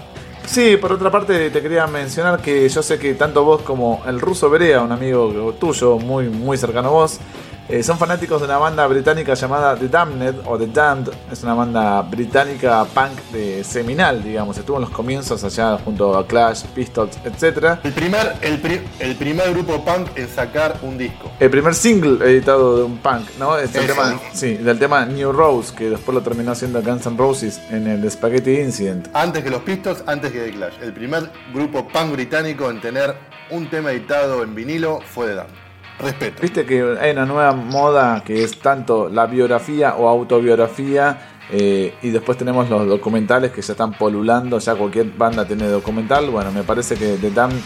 Sí, 0.47 0.77
por 0.77 0.93
otra 0.93 1.11
parte 1.11 1.51
te 1.51 1.63
quería 1.63 1.87
mencionar 1.87 2.41
que 2.41 2.69
yo 2.69 2.83
sé 2.83 2.99
que 2.99 3.15
tanto 3.15 3.45
vos 3.45 3.63
como 3.63 4.03
el 4.07 4.21
ruso 4.21 4.51
Berea, 4.51 4.83
un 4.83 4.93
amigo 4.93 5.55
tuyo 5.59 5.99
muy, 5.99 6.29
muy 6.29 6.59
cercano 6.59 6.89
a 6.89 6.93
vos, 6.93 7.19
eh, 7.67 7.83
son 7.83 7.99
fanáticos 7.99 8.41
de 8.41 8.47
una 8.47 8.59
banda 8.59 8.87
británica 8.87 9.33
llamada 9.33 9.75
The 9.75 9.89
Damned 9.89 10.35
o 10.45 10.59
The 10.59 10.67
Damned. 10.67 11.11
Es 11.33 11.43
una 11.43 11.55
banda 11.55 12.03
británica 12.03 12.85
punk 12.85 13.19
de 13.33 13.65
seminal, 13.65 14.23
digamos. 14.23 14.59
Estuvo 14.59 14.77
en 14.77 14.83
los 14.83 14.91
comienzos 14.91 15.43
allá 15.45 15.79
junto 15.79 16.17
a 16.17 16.27
Clash, 16.27 16.65
Pistols, 16.75 17.17
etc. 17.25 17.79
El 17.83 17.93
primer, 17.93 18.35
el, 18.43 19.17
primer 19.17 19.51
grupo 19.53 19.83
punk 19.83 20.09
en 20.17 20.29
sacar 20.29 20.79
un 20.83 20.99
disco. 20.99 21.31
El 21.41 21.51
primer 21.51 21.75
single 21.75 22.25
editado 22.31 22.77
de 22.77 22.83
un 22.85 22.99
punk, 22.99 23.31
¿no? 23.39 23.57
Es 23.57 23.75
el 23.75 23.87
tema, 23.87 24.21
sí, 24.33 24.55
del 24.55 24.79
tema 24.79 25.07
New 25.07 25.33
Rose, 25.33 25.75
que 25.75 25.89
después 25.89 26.15
lo 26.15 26.23
terminó 26.23 26.53
haciendo 26.53 26.83
Guns 26.83 27.07
N' 27.07 27.17
Roses 27.17 27.61
en 27.71 27.87
el 27.87 28.11
Spaghetti 28.11 28.61
Incident. 28.61 29.09
Antes 29.15 29.43
que 29.43 29.49
los 29.49 29.63
Pistols, 29.63 30.05
antes 30.07 30.33
que 30.33 30.41
The 30.41 30.51
Clash. 30.51 30.75
El 30.83 30.93
primer 30.93 31.31
grupo 31.55 31.89
punk 31.89 32.13
británico 32.13 32.71
en 32.71 32.83
tener 32.83 33.15
un 33.51 33.71
tema 33.71 33.93
editado 33.93 34.43
en 34.43 34.55
vinilo 34.55 35.01
fue 35.01 35.29
The 35.29 35.35
Damned. 35.37 35.64
Respeto. 35.99 36.43
Viste 36.43 36.67
que 36.67 36.96
hay 37.00 37.12
una 37.12 37.25
nueva 37.25 37.52
moda 37.52 38.23
que 38.25 38.43
es 38.43 38.58
tanto 38.58 39.08
la 39.08 39.26
biografía 39.26 39.94
o 39.96 40.08
autobiografía. 40.08 41.31
Eh, 41.50 41.94
y 42.02 42.11
después 42.11 42.38
tenemos 42.38 42.69
los 42.70 42.87
documentales 42.88 43.52
que 43.52 43.62
ya 43.62 43.73
están 43.73 43.93
polulando. 43.93 44.58
Ya 44.58 44.75
cualquier 44.75 45.11
banda 45.17 45.46
tiene 45.46 45.69
documental. 45.69 46.31
Bueno, 46.31 46.50
me 46.50 46.64
parece 46.64 46.96
que 46.96 47.17
The 47.17 47.31
Damned 47.31 47.61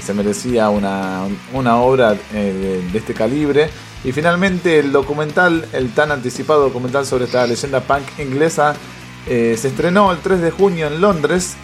se 0.00 0.14
merecía 0.14 0.70
una, 0.70 1.26
obra 1.80 2.16
eh, 2.32 2.82
de, 2.92 2.98
este 2.98 3.14
calibre. 3.14 3.68
Y 4.04 4.12
finalmente 4.12 4.78
el 4.78 4.92
documental, 4.92 5.66
el 5.72 5.92
tan 5.92 6.10
anticipado 6.10 6.62
documental 6.62 7.06
sobre 7.06 7.24
esta 7.24 7.46
leyenda 7.46 7.80
punk 7.80 8.18
inglesa, 8.18 8.74
eh, 9.28 9.56
se 9.56 9.68
estrenó 9.68 10.10
el 10.10 10.18
3 10.18 10.40
de 10.40 10.50
junio 10.50 10.88
en 10.88 11.00
Londres 11.00 11.56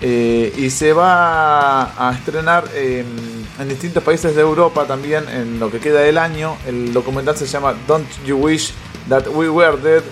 eh, 0.00 0.52
y 0.56 0.70
se 0.70 0.92
va 0.92 2.08
a 2.08 2.12
estrenar 2.12 2.64
en 2.74 3.68
distintos 3.68 4.02
países 4.02 4.34
de 4.36 4.42
Europa 4.42 4.86
también 4.86 5.24
en 5.28 5.58
lo 5.58 5.70
que 5.70 5.80
queda 5.80 6.00
del 6.00 6.18
año. 6.18 6.56
El 6.66 6.92
documental 6.92 7.36
se 7.36 7.46
llama 7.46 7.74
Don't 7.86 8.08
You 8.24 8.36
Wish 8.36 8.72
That 9.08 9.28
We 9.28 9.48
Were 9.48 9.76
Dead. 9.76 10.02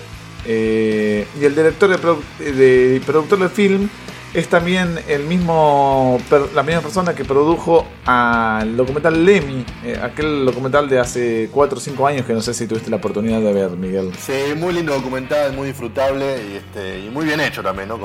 Eh, 0.45 1.27
y 1.39 1.45
el 1.45 1.55
director 1.55 1.89
de, 1.89 3.01
productor 3.05 3.39
del 3.39 3.49
film 3.49 3.89
es 4.33 4.47
también 4.47 4.97
el 5.07 5.23
mismo 5.23 6.21
la 6.53 6.63
misma 6.63 6.81
persona 6.81 7.13
que 7.13 7.25
produjo 7.25 7.85
al 8.05 8.77
documental 8.77 9.25
Lemmy, 9.25 9.65
eh, 9.83 9.99
aquel 10.01 10.45
documental 10.45 10.87
de 10.87 10.99
hace 10.99 11.49
4 11.51 11.77
o 11.77 11.81
5 11.81 12.07
años 12.07 12.25
que 12.25 12.33
no 12.33 12.41
sé 12.41 12.53
si 12.53 12.67
tuviste 12.67 12.89
la 12.89 12.97
oportunidad 12.97 13.41
de 13.41 13.51
ver, 13.51 13.71
Miguel. 13.71 14.11
Sí, 14.19 14.53
muy 14.55 14.73
lindo 14.73 14.93
documental, 14.93 15.53
muy 15.53 15.67
disfrutable 15.67 16.37
y, 16.49 16.55
este, 16.57 17.09
muy 17.09 17.25
bien 17.25 17.39
hecho 17.39 17.63
también, 17.63 17.89
¿no? 17.89 17.97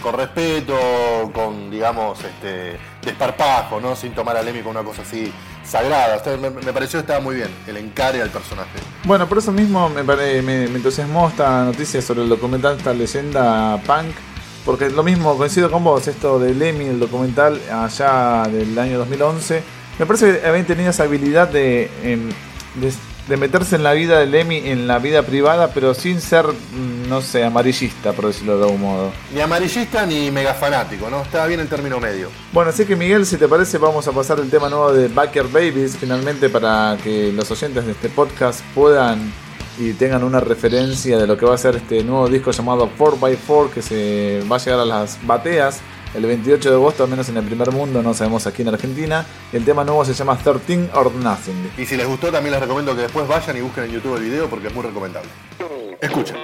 Con 0.00 0.14
respeto, 0.14 0.76
con, 1.32 1.70
digamos, 1.70 2.18
este, 2.22 2.78
desparpajo, 3.02 3.80
¿no? 3.80 3.96
Sin 3.96 4.12
tomar 4.12 4.36
a 4.36 4.42
Lemmy 4.42 4.60
con 4.60 4.70
una 4.70 4.82
cosa 4.82 5.02
así 5.02 5.32
sagrada. 5.64 6.22
me, 6.36 6.50
pareció 6.72 6.98
que 6.98 7.02
estaba 7.02 7.20
muy 7.20 7.36
bien, 7.36 7.48
el 7.66 7.76
encare 7.76 8.22
al 8.22 8.30
personaje. 8.30 8.78
Bueno, 9.04 9.28
por 9.28 9.38
eso 9.38 9.52
mismo 9.52 9.88
me, 9.88 10.02
me, 10.02 10.64
entusiasmó 10.64 11.28
esta 11.28 11.64
noticia 11.64 12.00
sobre 12.02 12.22
el 12.22 12.28
documental, 12.28 12.76
esta 12.76 12.92
leyenda 12.92 13.78
punk. 13.86 14.14
Porque 14.64 14.90
lo 14.90 15.04
mismo, 15.04 15.36
coincido 15.36 15.70
con 15.70 15.84
vos, 15.84 16.08
esto 16.08 16.40
de 16.40 16.52
Lemmy, 16.52 16.86
el 16.86 16.98
documental 16.98 17.60
allá 17.70 18.42
del 18.50 18.76
año 18.76 18.98
2011. 18.98 19.62
Me 19.98 20.06
parece 20.06 20.40
que 20.40 20.46
habían 20.46 20.66
tenido 20.66 20.90
esa 20.90 21.04
habilidad 21.04 21.48
de, 21.48 21.88
em, 22.02 22.28
de 22.74 22.92
de 23.28 23.36
meterse 23.36 23.76
en 23.76 23.82
la 23.82 23.92
vida 23.92 24.18
de 24.18 24.26
Lemmy 24.26 24.58
en 24.58 24.86
la 24.86 24.98
vida 24.98 25.22
privada, 25.22 25.72
pero 25.72 25.94
sin 25.94 26.20
ser, 26.20 26.46
mm, 26.46 27.08
no 27.08 27.20
sé, 27.20 27.44
amarillista, 27.44 28.12
por 28.12 28.26
decirlo 28.26 28.58
de 28.58 28.64
algún 28.64 28.80
modo. 28.80 29.12
Ni 29.34 29.40
amarillista 29.40 30.06
ni 30.06 30.30
mega 30.30 30.54
fanático, 30.54 31.10
¿no? 31.10 31.22
Estaba 31.22 31.46
bien 31.46 31.60
el 31.60 31.68
término 31.68 31.98
medio. 31.98 32.30
Bueno, 32.52 32.70
así 32.70 32.84
que 32.84 32.94
Miguel, 32.94 33.26
si 33.26 33.36
te 33.36 33.48
parece, 33.48 33.78
vamos 33.78 34.06
a 34.06 34.12
pasar 34.12 34.38
el 34.38 34.48
tema 34.48 34.68
nuevo 34.68 34.92
de 34.92 35.08
Backyard 35.08 35.50
Babies, 35.50 35.96
finalmente 35.96 36.48
para 36.48 36.96
que 37.02 37.32
los 37.32 37.50
oyentes 37.50 37.84
de 37.84 37.92
este 37.92 38.08
podcast 38.08 38.60
puedan 38.74 39.32
y 39.78 39.92
tengan 39.92 40.24
una 40.24 40.40
referencia 40.40 41.18
de 41.18 41.26
lo 41.26 41.36
que 41.36 41.44
va 41.44 41.54
a 41.54 41.58
ser 41.58 41.76
este 41.76 42.02
nuevo 42.02 42.28
disco 42.28 42.50
llamado 42.50 42.88
4x4 42.98 43.70
que 43.70 43.82
se 43.82 44.42
va 44.50 44.56
a 44.56 44.58
llegar 44.58 44.80
a 44.80 44.84
las 44.86 45.18
bateas 45.26 45.80
el 46.16 46.24
28 46.24 46.70
de 46.70 46.74
agosto, 46.74 47.04
al 47.04 47.10
menos 47.10 47.28
en 47.28 47.36
el 47.36 47.44
primer 47.44 47.70
mundo, 47.72 48.02
no 48.02 48.14
sabemos 48.14 48.46
aquí 48.46 48.62
en 48.62 48.68
Argentina. 48.68 49.26
El 49.52 49.64
tema 49.64 49.84
nuevo 49.84 50.04
se 50.04 50.14
llama 50.14 50.36
13 50.36 50.90
or 50.94 51.12
Nothing. 51.12 51.70
Y 51.76 51.84
si 51.84 51.96
les 51.96 52.06
gustó, 52.06 52.32
también 52.32 52.52
les 52.52 52.60
recomiendo 52.60 52.96
que 52.96 53.02
después 53.02 53.28
vayan 53.28 53.56
y 53.56 53.60
busquen 53.60 53.84
en 53.84 53.92
YouTube 53.92 54.16
el 54.16 54.22
video 54.22 54.48
porque 54.48 54.68
es 54.68 54.74
muy 54.74 54.82
recomendable. 54.82 55.28
Escuchen. 56.00 56.36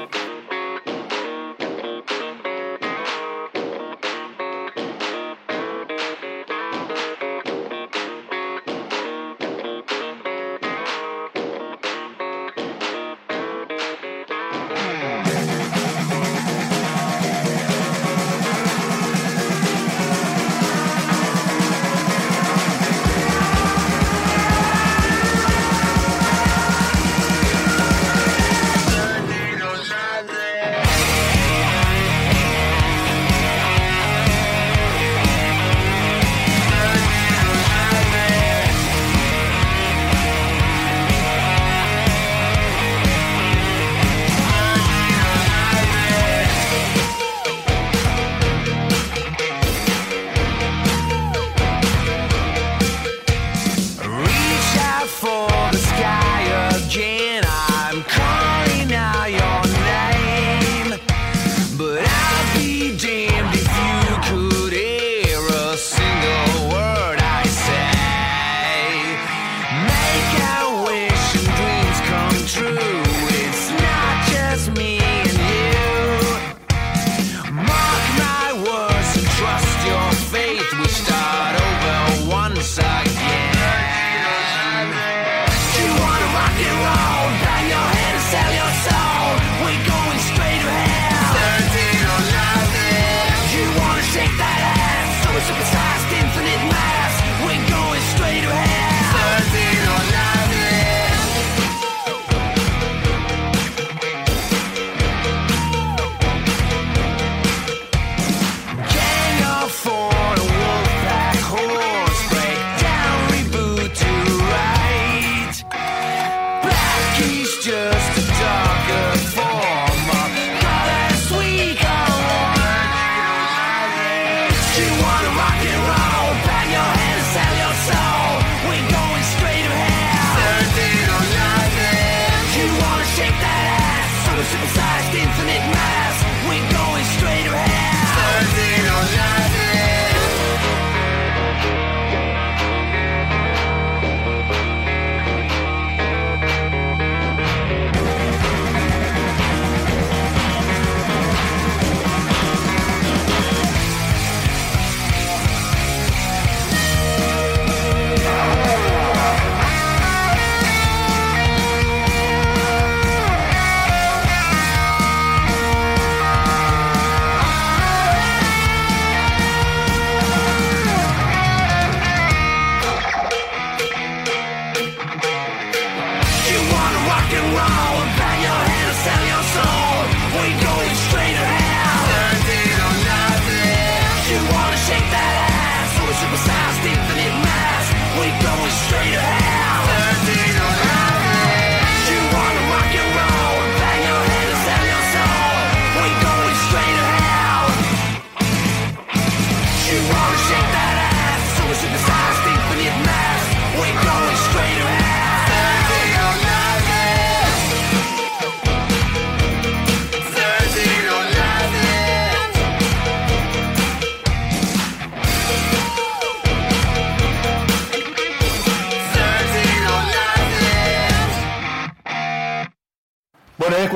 rock 177.33 177.41
and 177.41 177.57
roll 177.57 178.12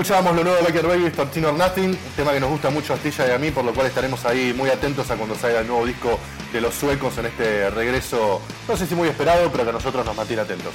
escuchábamos 0.06 0.36
lo 0.36 0.44
nuevo 0.44 0.64
de 0.64 0.72
Baker 0.72 1.12
13 1.12 1.46
or 1.46 1.54
Nothing, 1.54 1.90
un 1.90 2.12
tema 2.14 2.30
que 2.30 2.38
nos 2.38 2.48
gusta 2.48 2.70
mucho 2.70 2.92
a 2.92 2.96
Astilla 2.96 3.26
y 3.26 3.30
a 3.32 3.38
mí, 3.38 3.50
por 3.50 3.64
lo 3.64 3.74
cual 3.74 3.88
estaremos 3.88 4.24
ahí 4.24 4.54
muy 4.56 4.70
atentos 4.70 5.10
a 5.10 5.16
cuando 5.16 5.34
salga 5.34 5.58
el 5.58 5.66
nuevo 5.66 5.84
disco 5.84 6.20
de 6.52 6.60
los 6.60 6.76
suecos 6.76 7.18
en 7.18 7.26
este 7.26 7.70
regreso, 7.70 8.40
no 8.68 8.76
sé 8.76 8.86
si 8.86 8.94
muy 8.94 9.08
esperado, 9.08 9.50
pero 9.50 9.64
que 9.64 9.70
a 9.70 9.72
nosotros 9.72 10.06
nos 10.06 10.14
mantiene 10.14 10.42
atentos. 10.42 10.72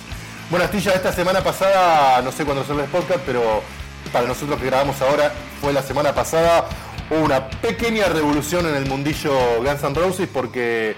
Bueno, 0.50 0.66
Astilla, 0.66 0.92
esta 0.92 1.14
semana 1.14 1.42
pasada, 1.42 2.22
no 2.22 2.30
sé 2.34 2.44
cuándo 2.44 2.66
salió 2.66 2.84
el 2.84 2.90
podcast, 2.90 3.22
pero 3.26 3.62
para 4.12 4.28
nosotros 4.28 4.60
que 4.60 4.66
grabamos 4.66 5.02
ahora, 5.02 5.32
fue 5.62 5.72
la 5.72 5.82
semana 5.82 6.14
pasada, 6.14 6.66
una 7.10 7.50
pequeña 7.50 8.08
revolución 8.08 8.66
en 8.66 8.76
el 8.76 8.86
mundillo 8.86 9.32
Guns 9.64 9.82
N' 9.82 9.96
Roses 9.96 10.28
porque 10.28 10.98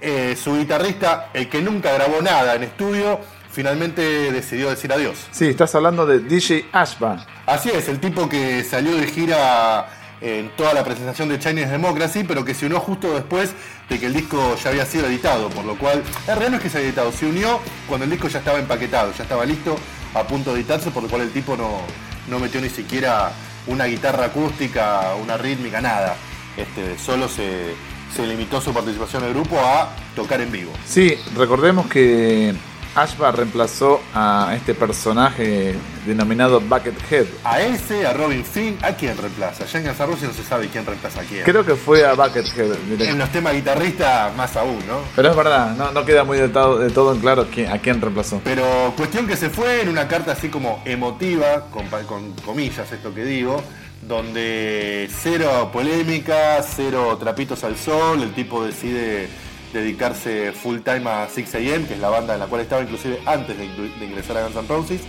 eh, 0.00 0.34
su 0.42 0.56
guitarrista, 0.56 1.28
el 1.34 1.50
que 1.50 1.60
nunca 1.60 1.92
grabó 1.92 2.22
nada 2.22 2.54
en 2.54 2.62
estudio, 2.62 3.20
finalmente 3.56 4.30
decidió 4.32 4.68
decir 4.68 4.92
adiós. 4.92 5.16
Sí, 5.30 5.46
estás 5.46 5.74
hablando 5.74 6.04
de 6.04 6.18
DJ 6.18 6.66
Ashba. 6.72 7.24
Realidad 7.46 7.76
es, 7.78 7.88
el 7.88 8.00
tipo 8.00 8.28
que 8.28 8.62
salió 8.62 8.94
de 8.94 9.06
gira 9.06 9.88
en 10.20 10.50
toda 10.56 10.74
la 10.74 10.84
presentación 10.84 11.30
de 11.30 11.38
Chinese 11.38 11.70
Democracy, 11.70 12.22
pero 12.24 12.44
que 12.44 12.52
se 12.52 12.66
unió 12.66 12.80
justo 12.80 13.14
después 13.14 13.54
de 13.88 13.98
que 13.98 14.06
el 14.06 14.12
disco 14.12 14.56
ya 14.62 14.68
había 14.68 14.84
sido 14.84 15.06
editado, 15.06 15.48
por 15.48 15.64
lo 15.64 15.78
cual, 15.78 16.02
en 16.02 16.26
realidad 16.26 16.50
no 16.50 16.56
es 16.58 16.62
que 16.64 16.68
se 16.68 16.78
haya 16.78 16.88
editado, 16.88 17.10
se 17.12 17.24
unió 17.24 17.58
cuando 17.88 18.04
el 18.04 18.10
disco 18.10 18.28
ya 18.28 18.40
estaba 18.40 18.58
empaquetado, 18.58 19.14
ya 19.16 19.22
estaba 19.22 19.46
listo, 19.46 19.78
a 20.12 20.24
punto 20.24 20.52
de 20.52 20.60
editarse, 20.60 20.90
por 20.90 21.02
lo 21.02 21.08
cual 21.08 21.22
el 21.22 21.30
tipo 21.30 21.56
no, 21.56 21.80
no 22.28 22.38
metió 22.38 22.60
ni 22.60 22.68
siquiera 22.68 23.32
una 23.66 23.86
guitarra 23.86 24.26
acústica, 24.26 25.14
una 25.22 25.38
rítmica, 25.38 25.80
nada. 25.80 26.14
Este, 26.58 26.98
solo 26.98 27.26
se, 27.26 27.72
se 28.14 28.26
limitó 28.26 28.60
su 28.60 28.74
participación 28.74 29.22
en 29.22 29.28
el 29.28 29.34
grupo 29.34 29.58
a 29.58 29.96
tocar 30.14 30.42
en 30.42 30.52
vivo. 30.52 30.72
Sí, 30.86 31.14
recordemos 31.34 31.86
que 31.86 32.54
Ashba 32.96 33.30
reemplazó 33.30 34.00
a 34.14 34.54
este 34.56 34.74
personaje 34.74 35.74
denominado 36.06 36.60
Buckethead. 36.60 37.26
A 37.44 37.60
ese, 37.60 38.06
a 38.06 38.14
Robin 38.14 38.42
Finn, 38.42 38.78
¿a 38.82 38.92
quién 38.92 39.16
reemplaza? 39.18 39.66
Ya 39.66 39.78
en 39.80 39.84
Guns 39.86 40.22
no 40.22 40.32
se 40.32 40.42
sabe 40.42 40.68
quién 40.68 40.86
reemplaza 40.86 41.20
a 41.20 41.24
quién. 41.24 41.44
Creo 41.44 41.64
que 41.64 41.74
fue 41.76 42.06
a 42.06 42.14
Buckethead. 42.14 43.00
En 43.02 43.18
los 43.18 43.28
temas 43.30 43.52
guitarristas 43.54 44.34
más 44.34 44.56
aún, 44.56 44.78
¿no? 44.88 45.00
Pero 45.14 45.30
es 45.30 45.36
verdad, 45.36 45.76
no, 45.76 45.92
no 45.92 46.04
queda 46.06 46.24
muy 46.24 46.38
de 46.38 46.48
todo, 46.48 46.78
de 46.78 46.90
todo 46.90 47.12
en 47.12 47.20
claro 47.20 47.46
quién- 47.52 47.70
a 47.70 47.78
quién 47.78 48.00
reemplazó. 48.00 48.40
Pero 48.44 48.94
cuestión 48.96 49.26
que 49.26 49.36
se 49.36 49.50
fue 49.50 49.82
en 49.82 49.90
una 49.90 50.08
carta 50.08 50.32
así 50.32 50.48
como 50.48 50.80
emotiva, 50.86 51.66
con, 51.70 51.86
con 52.06 52.32
comillas 52.44 52.90
esto 52.90 53.12
que 53.14 53.24
digo, 53.24 53.62
donde 54.08 55.08
cero 55.20 55.68
polémica, 55.72 56.62
cero 56.62 57.16
trapitos 57.20 57.62
al 57.64 57.76
sol, 57.76 58.22
el 58.22 58.32
tipo 58.32 58.64
decide 58.64 59.28
dedicarse 59.76 60.52
full 60.52 60.78
time 60.78 61.08
a 61.08 61.28
6am, 61.28 61.86
que 61.86 61.94
es 61.94 62.00
la 62.00 62.08
banda 62.08 62.34
en 62.34 62.40
la 62.40 62.46
cual 62.46 62.62
estaba 62.62 62.82
inclusive 62.82 63.20
antes 63.26 63.56
de, 63.56 63.64
ingresar 64.04 64.38
a 64.38 64.42
Guns 64.42 64.56
N' 64.56 64.68
Roses, 64.68 65.00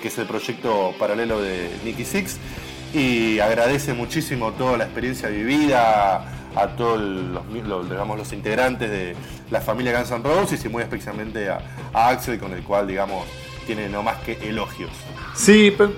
que 0.00 0.08
es 0.08 0.18
el 0.18 0.26
proyecto 0.26 0.92
paralelo 0.98 1.40
de 1.40 1.70
Nicky 1.84 2.04
Six, 2.04 2.38
y 2.92 3.38
agradece 3.40 3.92
muchísimo 3.92 4.52
toda 4.52 4.76
la 4.76 4.84
experiencia 4.84 5.28
vivida 5.28 6.24
a 6.56 6.68
todos 6.76 7.00
los, 7.00 7.88
digamos, 7.88 8.16
los 8.16 8.32
integrantes 8.32 8.90
de 8.90 9.16
la 9.50 9.60
familia 9.60 9.96
Guns 9.98 10.10
N' 10.10 10.22
Roses 10.22 10.64
y 10.64 10.68
muy 10.68 10.82
especialmente 10.82 11.48
a, 11.48 11.60
Axel, 11.92 12.38
con 12.38 12.52
el 12.52 12.62
cual 12.62 12.86
digamos 12.86 13.26
tiene 13.66 13.88
no 13.88 14.02
más 14.02 14.18
que 14.18 14.32
elogios. 14.48 14.90
Sí, 15.34 15.74
pero 15.76 15.92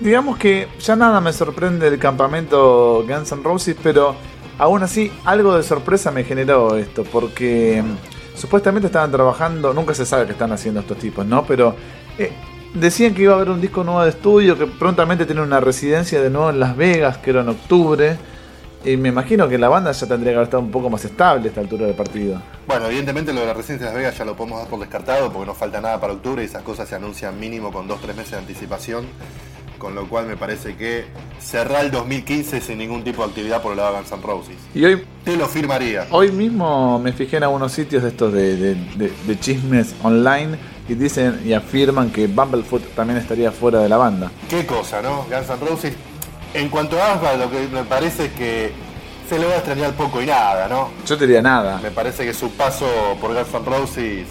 digamos 0.00 0.38
que 0.38 0.68
ya 0.80 0.96
nada 0.96 1.20
me 1.20 1.32
sorprende 1.32 1.90
del 1.90 1.98
campamento 1.98 3.04
Guns 3.06 3.32
N' 3.32 3.42
Roses, 3.42 3.76
pero 3.82 4.16
aún 4.58 4.82
así 4.82 5.12
algo 5.24 5.56
de 5.56 5.62
sorpresa 5.62 6.10
me 6.10 6.24
generó 6.24 6.76
esto, 6.76 7.04
porque 7.04 7.82
mm, 7.82 8.36
supuestamente 8.36 8.86
estaban 8.86 9.10
trabajando, 9.10 9.72
nunca 9.72 9.94
se 9.94 10.06
sabe 10.06 10.26
qué 10.26 10.32
están 10.32 10.52
haciendo 10.52 10.80
estos 10.80 10.98
tipos, 10.98 11.26
¿no? 11.26 11.44
Pero 11.44 11.74
eh, 12.18 12.32
decían 12.74 13.14
que 13.14 13.22
iba 13.22 13.32
a 13.32 13.36
haber 13.36 13.50
un 13.50 13.60
disco 13.60 13.84
nuevo 13.84 14.02
de 14.02 14.10
estudio, 14.10 14.56
que 14.58 14.66
prontamente 14.66 15.24
tienen 15.26 15.44
una 15.44 15.60
residencia 15.60 16.20
de 16.20 16.30
nuevo 16.30 16.50
en 16.50 16.60
Las 16.60 16.76
Vegas, 16.76 17.18
que 17.18 17.30
era 17.30 17.40
en 17.40 17.48
octubre. 17.48 18.16
Y 18.84 18.96
me 18.96 19.08
imagino 19.08 19.48
que 19.48 19.58
la 19.58 19.68
banda 19.68 19.90
ya 19.90 20.06
tendría 20.06 20.32
que 20.32 20.36
haber 20.36 20.44
estado 20.44 20.62
un 20.62 20.70
poco 20.70 20.88
más 20.88 21.04
estable 21.04 21.46
a 21.46 21.48
esta 21.48 21.60
altura 21.60 21.86
del 21.86 21.96
partido. 21.96 22.40
Bueno, 22.68 22.86
evidentemente 22.86 23.32
lo 23.32 23.40
de 23.40 23.46
la 23.46 23.54
residencia 23.54 23.88
de 23.88 23.92
Las 23.92 23.98
Vegas 24.00 24.18
ya 24.18 24.24
lo 24.24 24.36
podemos 24.36 24.60
dar 24.60 24.68
por 24.68 24.78
descartado 24.78 25.32
porque 25.32 25.46
no 25.46 25.54
falta 25.54 25.80
nada 25.80 26.00
para 26.00 26.12
octubre 26.12 26.42
y 26.42 26.46
esas 26.46 26.62
cosas 26.62 26.88
se 26.88 26.94
anuncian 26.94 27.40
mínimo 27.40 27.72
con 27.72 27.88
2-3 27.88 28.14
meses 28.14 28.30
de 28.32 28.38
anticipación. 28.38 29.06
Con 29.78 29.94
lo 29.94 30.08
cual 30.08 30.26
me 30.26 30.36
parece 30.36 30.74
que 30.76 31.04
cerrar 31.40 31.84
el 31.84 31.90
2015 31.90 32.60
sin 32.60 32.78
ningún 32.78 33.04
tipo 33.04 33.22
de 33.22 33.28
actividad 33.28 33.60
por 33.62 33.72
el 33.72 33.76
lado 33.78 33.92
de 33.92 33.98
Guns 33.98 34.12
N' 34.12 34.22
Roses. 34.22 34.56
Y 34.74 34.84
hoy 34.84 35.04
Te 35.24 35.36
lo 35.36 35.46
firmaría. 35.46 36.06
Hoy 36.10 36.30
mismo 36.32 36.98
me 36.98 37.12
fijé 37.12 37.36
en 37.36 37.42
algunos 37.44 37.72
sitios 37.72 38.02
de 38.02 38.08
estos 38.10 38.32
de, 38.32 38.56
de- 38.56 38.74
de- 38.96 39.12
de 39.26 39.40
chismes 39.40 39.94
online 40.02 40.56
y 40.88 40.94
dicen 40.94 41.42
y 41.44 41.52
afirman 41.52 42.10
que 42.10 42.26
Bumblefoot 42.26 42.94
también 42.94 43.18
estaría 43.18 43.50
fuera 43.52 43.80
de 43.80 43.88
la 43.88 43.96
banda. 43.96 44.30
Qué 44.48 44.64
cosa, 44.64 45.02
¿no? 45.02 45.24
Guns 45.30 45.50
N' 45.50 45.68
Roses. 45.68 45.94
En 46.54 46.68
cuanto 46.70 47.00
a 47.00 47.12
Asba, 47.14 47.34
lo 47.34 47.50
que 47.50 47.66
me 47.68 47.82
parece 47.84 48.26
es 48.26 48.32
que 48.32 48.72
se 49.28 49.38
le 49.38 49.44
va 49.46 49.54
a 49.54 49.56
extrañar 49.56 49.92
poco 49.94 50.22
y 50.22 50.26
nada, 50.26 50.68
¿no? 50.68 50.90
Yo 51.06 51.18
te 51.18 51.26
diría 51.26 51.42
nada. 51.42 51.78
Me 51.82 51.90
parece 51.90 52.24
que 52.24 52.32
su 52.32 52.50
paso 52.52 52.86
por 53.20 53.34
Guns 53.34 53.52
N' 53.52 53.64
Roses 53.66 54.26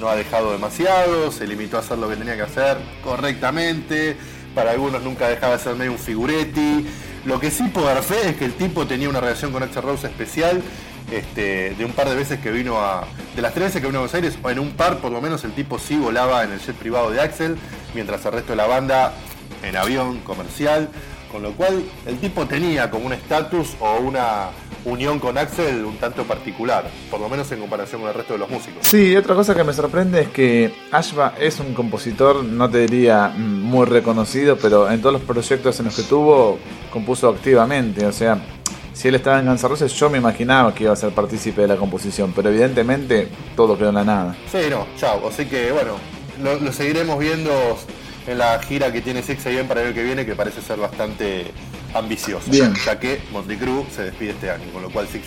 no 0.00 0.08
ha 0.08 0.14
dejado 0.14 0.52
demasiado, 0.52 1.32
se 1.32 1.44
limitó 1.46 1.76
a 1.76 1.80
hacer 1.80 1.98
lo 1.98 2.08
que 2.08 2.14
tenía 2.14 2.36
que 2.36 2.42
hacer 2.42 2.78
correctamente. 3.02 4.16
Para 4.54 4.72
algunos 4.72 5.02
nunca 5.02 5.28
dejaba 5.28 5.56
de 5.56 5.62
ser 5.62 5.76
medio 5.76 5.92
un 5.92 5.98
figuretti. 5.98 6.86
Lo 7.24 7.38
que 7.40 7.50
sí 7.50 7.64
puedo 7.68 7.88
fe 8.02 8.30
es 8.30 8.36
que 8.36 8.44
el 8.44 8.54
tipo 8.54 8.86
tenía 8.86 9.08
una 9.08 9.20
relación 9.20 9.52
con 9.52 9.62
Axel 9.62 9.82
Rose 9.82 10.06
especial. 10.06 10.62
Este, 11.10 11.70
de 11.70 11.84
un 11.86 11.92
par 11.92 12.08
de 12.08 12.14
veces 12.14 12.38
que 12.40 12.50
vino 12.50 12.78
a. 12.78 13.06
De 13.34 13.40
las 13.40 13.54
tres 13.54 13.68
veces 13.68 13.80
que 13.80 13.86
vino 13.86 13.98
a 13.98 14.02
Buenos 14.02 14.14
Aires, 14.14 14.38
o 14.42 14.50
en 14.50 14.58
un 14.58 14.72
par 14.72 14.98
por 14.98 15.10
lo 15.10 15.20
menos 15.22 15.42
el 15.44 15.52
tipo 15.52 15.78
sí 15.78 15.96
volaba 15.96 16.44
en 16.44 16.52
el 16.52 16.60
jet 16.60 16.76
privado 16.76 17.10
de 17.10 17.20
Axel, 17.20 17.56
mientras 17.94 18.24
el 18.26 18.32
resto 18.32 18.52
de 18.52 18.56
la 18.56 18.66
banda 18.66 19.14
en 19.62 19.76
avión 19.76 20.18
comercial. 20.18 20.90
Con 21.30 21.42
lo 21.42 21.52
cual 21.52 21.84
el 22.06 22.18
tipo 22.18 22.46
tenía 22.46 22.90
como 22.90 23.06
un 23.06 23.12
estatus 23.12 23.76
o 23.80 23.98
una 23.98 24.50
unión 24.84 25.18
con 25.18 25.36
Axel 25.36 25.84
un 25.84 25.96
tanto 25.96 26.24
particular, 26.24 26.88
por 27.10 27.20
lo 27.20 27.28
menos 27.28 27.50
en 27.52 27.60
comparación 27.60 28.00
con 28.00 28.10
el 28.10 28.14
resto 28.14 28.32
de 28.34 28.38
los 28.38 28.50
músicos. 28.50 28.86
Sí, 28.86 29.14
otra 29.16 29.34
cosa 29.34 29.54
que 29.54 29.64
me 29.64 29.72
sorprende 29.72 30.22
es 30.22 30.28
que 30.28 30.72
Ashba 30.90 31.34
es 31.38 31.60
un 31.60 31.74
compositor, 31.74 32.44
no 32.44 32.70
te 32.70 32.86
diría 32.86 33.28
mm, 33.28 33.62
muy 33.62 33.86
reconocido, 33.86 34.56
pero 34.56 34.90
en 34.90 35.00
todos 35.00 35.14
los 35.14 35.22
proyectos 35.22 35.78
en 35.80 35.86
los 35.86 35.96
que 35.96 36.02
tuvo, 36.02 36.58
compuso 36.92 37.28
activamente. 37.28 38.06
O 38.06 38.12
sea, 38.12 38.38
si 38.92 39.08
él 39.08 39.14
estaba 39.16 39.38
en 39.40 39.46
Guns 39.46 39.62
N' 39.62 39.68
Roses, 39.68 39.92
yo 39.92 40.10
me 40.10 40.18
imaginaba 40.18 40.74
que 40.74 40.84
iba 40.84 40.92
a 40.92 40.96
ser 40.96 41.10
partícipe 41.10 41.62
de 41.62 41.68
la 41.68 41.76
composición, 41.76 42.32
pero 42.34 42.48
evidentemente 42.48 43.28
todo 43.54 43.76
quedó 43.76 43.90
en 43.90 43.94
la 43.96 44.04
nada. 44.04 44.36
Sí, 44.50 44.58
no, 44.70 44.86
chao. 44.96 45.28
Así 45.28 45.46
que 45.46 45.70
bueno, 45.72 45.96
lo, 46.42 46.58
lo 46.58 46.72
seguiremos 46.72 47.18
viendo 47.18 47.52
en 48.28 48.38
la 48.38 48.58
gira 48.60 48.92
que 48.92 49.00
tiene 49.00 49.22
Six 49.22 49.46
AM 49.46 49.66
para 49.66 49.80
el 49.80 49.86
año 49.86 49.94
que 49.94 50.04
viene, 50.04 50.26
que 50.26 50.34
parece 50.34 50.60
ser 50.60 50.78
bastante 50.78 51.50
ambiciosa. 51.94 52.50
Bien. 52.50 52.74
Ya 52.84 52.98
que 52.98 53.22
Motley 53.32 53.56
Crue 53.56 53.84
se 53.94 54.04
despide 54.04 54.30
este 54.30 54.50
año, 54.50 54.64
con 54.72 54.82
lo 54.82 54.90
cual 54.90 55.08
Six, 55.08 55.24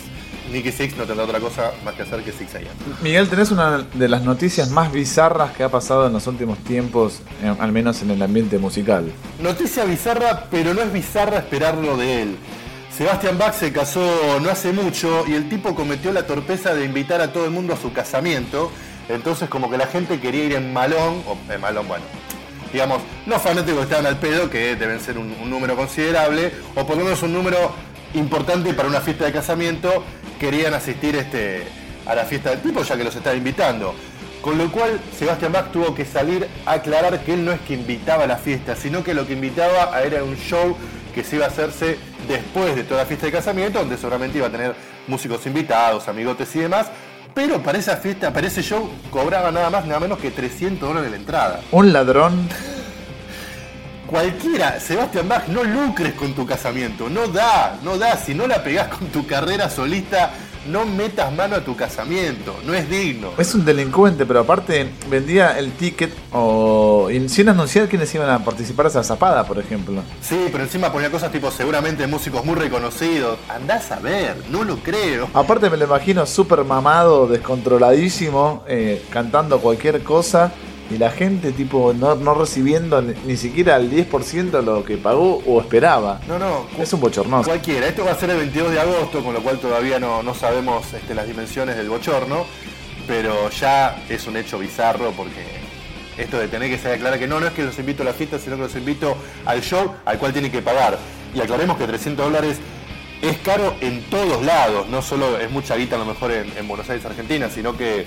Nicky 0.52 0.70
Six 0.70 0.96
no 0.96 1.04
tendrá 1.04 1.24
otra 1.24 1.40
cosa 1.40 1.72
más 1.84 1.94
que 1.94 2.02
hacer 2.02 2.22
que 2.22 2.32
Six 2.32 2.54
AM. 2.54 3.02
Miguel, 3.02 3.28
tenés 3.28 3.50
una 3.50 3.78
de 3.78 4.08
las 4.08 4.22
noticias 4.22 4.70
más 4.70 4.92
bizarras 4.92 5.50
que 5.52 5.64
ha 5.64 5.68
pasado 5.68 6.06
en 6.06 6.12
los 6.12 6.26
últimos 6.28 6.58
tiempos, 6.58 7.20
eh, 7.42 7.54
al 7.58 7.72
menos 7.72 8.02
en 8.02 8.12
el 8.12 8.22
ambiente 8.22 8.58
musical. 8.58 9.12
Noticia 9.40 9.84
bizarra, 9.84 10.46
pero 10.50 10.72
no 10.72 10.82
es 10.82 10.92
bizarra 10.92 11.38
esperarlo 11.38 11.96
de 11.96 12.22
él. 12.22 12.36
Sebastian 12.96 13.38
Bach 13.38 13.54
se 13.54 13.72
casó 13.72 14.38
no 14.40 14.50
hace 14.50 14.70
mucho 14.72 15.24
y 15.26 15.32
el 15.32 15.48
tipo 15.48 15.74
cometió 15.74 16.12
la 16.12 16.26
torpeza 16.26 16.74
de 16.74 16.84
invitar 16.84 17.22
a 17.22 17.32
todo 17.32 17.46
el 17.46 17.50
mundo 17.50 17.72
a 17.72 17.76
su 17.76 17.92
casamiento. 17.92 18.70
Entonces 19.08 19.48
como 19.48 19.70
que 19.70 19.78
la 19.78 19.86
gente 19.86 20.20
quería 20.20 20.44
ir 20.44 20.52
en 20.52 20.72
malón, 20.72 21.22
o 21.26 21.36
en 21.50 21.60
malón, 21.60 21.88
bueno, 21.88 22.04
digamos, 22.72 23.02
los 23.26 23.40
fanáticos 23.40 23.84
estaban 23.84 24.06
al 24.06 24.18
pedo, 24.18 24.48
que 24.48 24.76
deben 24.76 25.00
ser 25.00 25.18
un, 25.18 25.48
número 25.48 25.76
considerable, 25.76 26.52
o 26.74 26.86
por 26.86 26.96
lo 26.96 27.04
menos 27.04 27.22
un 27.22 27.32
número 27.32 27.72
importante 28.14 28.72
para 28.74 28.88
una 28.88 29.00
fiesta 29.00 29.24
de 29.24 29.32
casamiento, 29.32 30.04
querían 30.38 30.74
asistir 30.74 31.16
este, 31.16 31.64
a 32.06 32.14
la 32.14 32.24
fiesta 32.24 32.50
del 32.50 32.60
tipo, 32.60 32.82
ya 32.82 32.96
que 32.96 33.04
los 33.04 33.14
estaba 33.14 33.36
invitando. 33.36 33.94
Con 34.40 34.58
lo 34.58 34.72
cual, 34.72 35.00
Sebastián 35.16 35.52
Bach 35.52 35.70
tuvo 35.70 35.94
que 35.94 36.04
salir 36.04 36.48
a 36.66 36.72
aclarar 36.72 37.20
que 37.20 37.34
él 37.34 37.44
no 37.44 37.52
es 37.52 37.60
que 37.60 37.74
invitaba 37.74 38.24
a 38.24 38.26
la 38.26 38.36
fiesta, 38.36 38.74
sino 38.74 39.04
que 39.04 39.14
lo 39.14 39.26
que 39.26 39.34
invitaba 39.34 40.02
era 40.02 40.24
un 40.24 40.36
show 40.36 40.76
que 41.14 41.22
se 41.22 41.36
iba 41.36 41.44
a 41.44 41.48
hacerse 41.48 41.98
después 42.26 42.74
de 42.74 42.82
toda 42.82 43.02
la 43.02 43.06
fiesta 43.06 43.26
de 43.26 43.32
casamiento, 43.32 43.78
donde 43.78 43.96
seguramente 43.96 44.38
iba 44.38 44.48
a 44.48 44.50
tener 44.50 44.74
músicos 45.06 45.46
invitados, 45.46 46.08
amigotes 46.08 46.54
y 46.56 46.60
demás. 46.60 46.88
Pero 47.34 47.62
para 47.62 47.78
esa 47.78 47.96
fiesta, 47.96 48.32
para 48.32 48.46
ese 48.46 48.62
show, 48.62 48.90
cobraba 49.10 49.50
nada 49.50 49.70
más, 49.70 49.86
nada 49.86 50.00
menos 50.00 50.18
que 50.18 50.30
300 50.30 50.88
dólares 50.88 51.10
la 51.10 51.16
entrada. 51.16 51.60
Un 51.70 51.92
ladrón. 51.92 52.48
Cualquiera, 54.06 54.78
Sebastián 54.78 55.28
Bach, 55.28 55.48
no 55.48 55.64
lucres 55.64 56.12
con 56.12 56.34
tu 56.34 56.44
casamiento, 56.46 57.08
no 57.08 57.28
da, 57.28 57.78
no 57.82 57.96
da, 57.96 58.16
si 58.18 58.34
no 58.34 58.46
la 58.46 58.62
pegás 58.62 58.88
con 58.88 59.08
tu 59.08 59.26
carrera 59.26 59.70
solista, 59.70 60.30
no 60.66 60.84
metas 60.84 61.32
mano 61.32 61.56
a 61.56 61.60
tu 61.60 61.76
casamiento, 61.76 62.54
no 62.64 62.74
es 62.74 62.88
digno. 62.88 63.30
es 63.38 63.54
un 63.54 63.64
delincuente, 63.64 64.26
pero 64.26 64.40
aparte 64.40 64.90
vendía 65.08 65.58
el 65.58 65.72
ticket 65.72 66.12
o 66.32 67.08
sin 67.28 67.48
anunciar 67.48 67.88
quiénes 67.88 68.14
iban 68.14 68.30
a 68.30 68.44
participar 68.44 68.86
a 68.86 68.88
esa 68.88 69.02
zapada, 69.02 69.44
por 69.44 69.58
ejemplo. 69.58 70.02
Sí, 70.20 70.48
pero 70.50 70.64
encima 70.64 70.92
ponía 70.92 71.10
cosas 71.10 71.32
tipo 71.32 71.50
seguramente 71.50 72.06
músicos 72.06 72.44
muy 72.44 72.54
reconocidos. 72.54 73.38
Andás 73.48 73.90
a 73.92 74.00
ver, 74.00 74.36
no 74.50 74.64
lo 74.64 74.76
creo. 74.76 75.28
Aparte 75.34 75.70
me 75.70 75.76
lo 75.76 75.84
imagino 75.84 76.26
súper 76.26 76.64
mamado, 76.64 77.26
descontroladísimo, 77.26 78.64
eh, 78.68 79.04
cantando 79.10 79.60
cualquier 79.60 80.02
cosa 80.02 80.52
y 80.92 80.98
la 80.98 81.10
gente 81.10 81.52
tipo 81.52 81.94
no, 81.94 82.14
no 82.14 82.34
recibiendo 82.34 83.00
ni, 83.00 83.14
ni 83.24 83.36
siquiera 83.36 83.76
el 83.76 83.90
10% 83.90 84.62
lo 84.62 84.84
que 84.84 84.96
pagó 84.98 85.42
o 85.46 85.60
esperaba. 85.60 86.20
No, 86.28 86.38
no. 86.38 86.66
Es 86.78 86.92
un 86.92 87.00
bochornoso. 87.00 87.48
Cualquiera. 87.48 87.86
Esto 87.88 88.04
va 88.04 88.12
a 88.12 88.18
ser 88.18 88.30
el 88.30 88.38
22 88.38 88.72
de 88.72 88.80
agosto, 88.80 89.24
con 89.24 89.32
lo 89.32 89.42
cual 89.42 89.58
todavía 89.58 89.98
no, 89.98 90.22
no 90.22 90.34
sabemos 90.34 90.92
este, 90.92 91.14
las 91.14 91.26
dimensiones 91.26 91.76
del 91.76 91.88
bochorno. 91.88 92.44
Pero 93.06 93.50
ya 93.50 94.04
es 94.08 94.26
un 94.26 94.36
hecho 94.36 94.58
bizarro 94.58 95.12
porque 95.12 95.44
esto 96.16 96.38
de 96.38 96.48
tener 96.48 96.70
que 96.70 96.78
ser 96.78 96.92
aclarar 96.92 97.18
que 97.18 97.26
no, 97.26 97.40
no 97.40 97.46
es 97.46 97.52
que 97.52 97.64
los 97.64 97.78
invito 97.78 98.02
a 98.02 98.06
la 98.06 98.12
fiesta, 98.12 98.38
sino 98.38 98.56
que 98.56 98.62
los 98.62 98.76
invito 98.76 99.16
al 99.44 99.60
show 99.62 99.92
al 100.04 100.18
cual 100.18 100.32
tienen 100.32 100.52
que 100.52 100.62
pagar. 100.62 100.98
Y 101.34 101.40
aclaremos 101.40 101.78
que 101.78 101.86
300 101.86 102.26
dólares 102.26 102.58
es 103.22 103.38
caro 103.38 103.74
en 103.80 104.02
todos 104.10 104.44
lados, 104.44 104.88
no 104.88 105.00
solo 105.00 105.38
es 105.38 105.50
mucha 105.50 105.76
guita 105.76 105.96
a 105.96 105.98
lo 106.00 106.04
mejor 106.04 106.32
en, 106.32 106.52
en 106.56 106.68
Buenos 106.68 106.88
Aires, 106.90 107.06
Argentina, 107.06 107.48
sino 107.48 107.76
que 107.76 108.04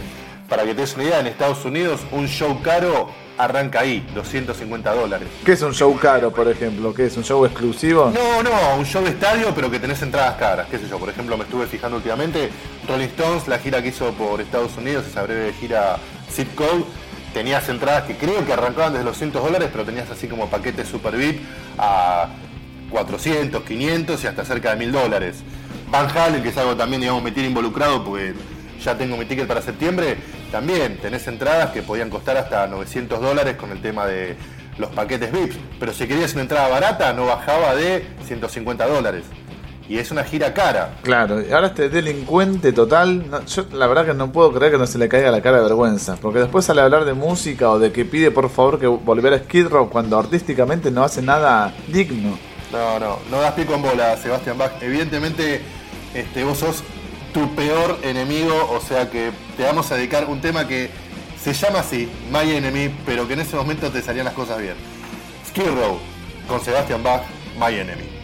para 0.49 0.63
que 0.63 0.75
te 0.75 0.81
des 0.81 0.95
una 0.95 1.03
idea, 1.03 1.19
en 1.19 1.27
Estados 1.27 1.65
Unidos 1.65 2.01
un 2.11 2.27
show 2.27 2.61
caro 2.61 3.09
arranca 3.37 3.81
ahí, 3.81 4.05
250 4.13 4.93
dólares. 4.93 5.27
¿Qué 5.43 5.53
es 5.53 5.61
un 5.61 5.73
show 5.73 5.97
caro, 5.97 6.31
por 6.31 6.47
ejemplo? 6.47 6.93
¿Qué 6.93 7.07
es 7.07 7.17
un 7.17 7.23
show 7.23 7.45
exclusivo? 7.45 8.11
No, 8.13 8.43
no, 8.43 8.77
un 8.77 8.85
show 8.85 9.03
de 9.03 9.09
estadio, 9.09 9.53
pero 9.53 9.69
que 9.69 9.79
tenés 9.79 10.01
entradas 10.01 10.35
caras, 10.35 10.67
qué 10.69 10.77
sé 10.77 10.87
yo. 10.87 10.97
Por 10.97 11.09
ejemplo, 11.09 11.37
me 11.37 11.43
estuve 11.43 11.67
fijando 11.67 11.97
últimamente, 11.97 12.49
Rolling 12.87 13.07
Stones, 13.07 13.47
la 13.47 13.59
gira 13.59 13.81
que 13.81 13.89
hizo 13.89 14.11
por 14.13 14.39
Estados 14.39 14.77
Unidos, 14.77 15.05
esa 15.07 15.23
breve 15.23 15.53
gira 15.53 15.97
Zip 16.31 16.55
Code, 16.55 16.85
tenías 17.33 17.67
entradas 17.67 18.03
que 18.03 18.15
creo 18.15 18.45
que 18.45 18.53
arrancaban 18.53 18.93
desde 18.93 19.05
los 19.05 19.17
100 19.17 19.33
dólares, 19.33 19.69
pero 19.71 19.83
tenías 19.83 20.09
así 20.09 20.27
como 20.27 20.49
paquetes 20.49 20.87
super 20.87 21.17
VIP 21.17 21.41
a 21.77 22.29
400, 22.89 23.63
500 23.63 24.23
y 24.23 24.27
hasta 24.27 24.45
cerca 24.45 24.69
de 24.71 24.77
1000 24.77 24.91
dólares. 24.93 25.43
Van 25.91 26.07
Halen, 26.09 26.41
que 26.41 26.49
es 26.49 26.57
algo 26.57 26.75
también, 26.75 27.01
digamos, 27.01 27.21
me 27.21 27.31
tiene 27.31 27.49
involucrado 27.49 28.03
porque 28.03 28.33
ya 28.83 28.97
tengo 28.97 29.17
mi 29.17 29.25
ticket 29.25 29.47
para 29.47 29.61
septiembre, 29.61 30.17
también 30.51 30.97
tenés 30.97 31.27
entradas 31.27 31.71
que 31.71 31.81
podían 31.81 32.09
costar 32.09 32.37
hasta 32.37 32.67
900 32.67 33.21
dólares 33.21 33.55
con 33.55 33.71
el 33.71 33.81
tema 33.81 34.05
de 34.05 34.35
los 34.77 34.89
paquetes 34.91 35.31
VIPs. 35.31 35.57
Pero 35.79 35.93
si 35.93 36.07
querías 36.07 36.33
una 36.33 36.43
entrada 36.43 36.67
barata, 36.67 37.13
no 37.13 37.25
bajaba 37.25 37.75
de 37.75 38.05
150 38.25 38.87
dólares. 38.87 39.23
Y 39.87 39.99
es 39.99 40.09
una 40.09 40.23
gira 40.23 40.53
cara. 40.53 40.95
Claro, 41.03 41.41
y 41.41 41.51
ahora 41.51 41.67
este 41.67 41.89
delincuente 41.89 42.73
total, 42.73 43.29
no, 43.29 43.45
yo 43.45 43.67
la 43.71 43.85
verdad 43.85 44.07
que 44.07 44.13
no 44.15 44.31
puedo 44.31 44.51
creer 44.51 44.71
que 44.71 44.77
no 44.79 44.87
se 44.87 44.97
le 44.97 45.07
caiga 45.07 45.29
la 45.29 45.41
cara 45.41 45.57
de 45.57 45.63
vergüenza, 45.63 46.17
porque 46.19 46.39
después 46.39 46.65
sale 46.65 46.81
a 46.81 46.85
hablar 46.85 47.05
de 47.05 47.13
música 47.13 47.69
o 47.69 47.77
de 47.77 47.91
que 47.91 48.03
pide 48.03 48.31
por 48.31 48.49
favor 48.49 48.79
que 48.79 48.87
volver 48.87 49.33
a 49.33 49.39
Skid 49.39 49.67
Row 49.67 49.89
cuando 49.89 50.17
artísticamente 50.17 50.89
no 50.89 51.03
hace 51.03 51.21
nada 51.21 51.71
digno. 51.87 52.35
No, 52.71 52.99
no, 52.99 53.19
no 53.29 53.41
das 53.41 53.53
pie 53.53 53.67
con 53.67 53.83
bola, 53.83 54.17
Sebastián 54.17 54.57
Bach. 54.57 54.71
Evidentemente, 54.81 55.61
este, 56.15 56.43
vos 56.43 56.57
sos 56.57 56.83
tu 57.35 57.53
peor 57.53 57.99
enemigo, 58.01 58.55
o 58.71 58.79
sea 58.79 59.11
que 59.11 59.29
te 59.57 59.63
vamos 59.63 59.91
a 59.91 59.95
dedicar 59.95 60.23
un 60.29 60.39
tema 60.39 60.65
que 60.69 60.89
se 61.37 61.51
llama 61.53 61.79
así, 61.79 62.09
My 62.31 62.49
Enemy, 62.49 62.95
pero 63.05 63.27
que 63.27 63.33
en 63.33 63.41
ese 63.41 63.57
momento 63.57 63.91
te 63.91 64.01
salían 64.01 64.23
las 64.23 64.33
cosas 64.33 64.61
bien. 64.61 64.75
Skid 65.45 65.67
Row, 65.67 65.99
con 66.47 66.63
Sebastián 66.63 67.03
Bach, 67.03 67.23
My 67.59 67.75
Enemy. 67.75 68.14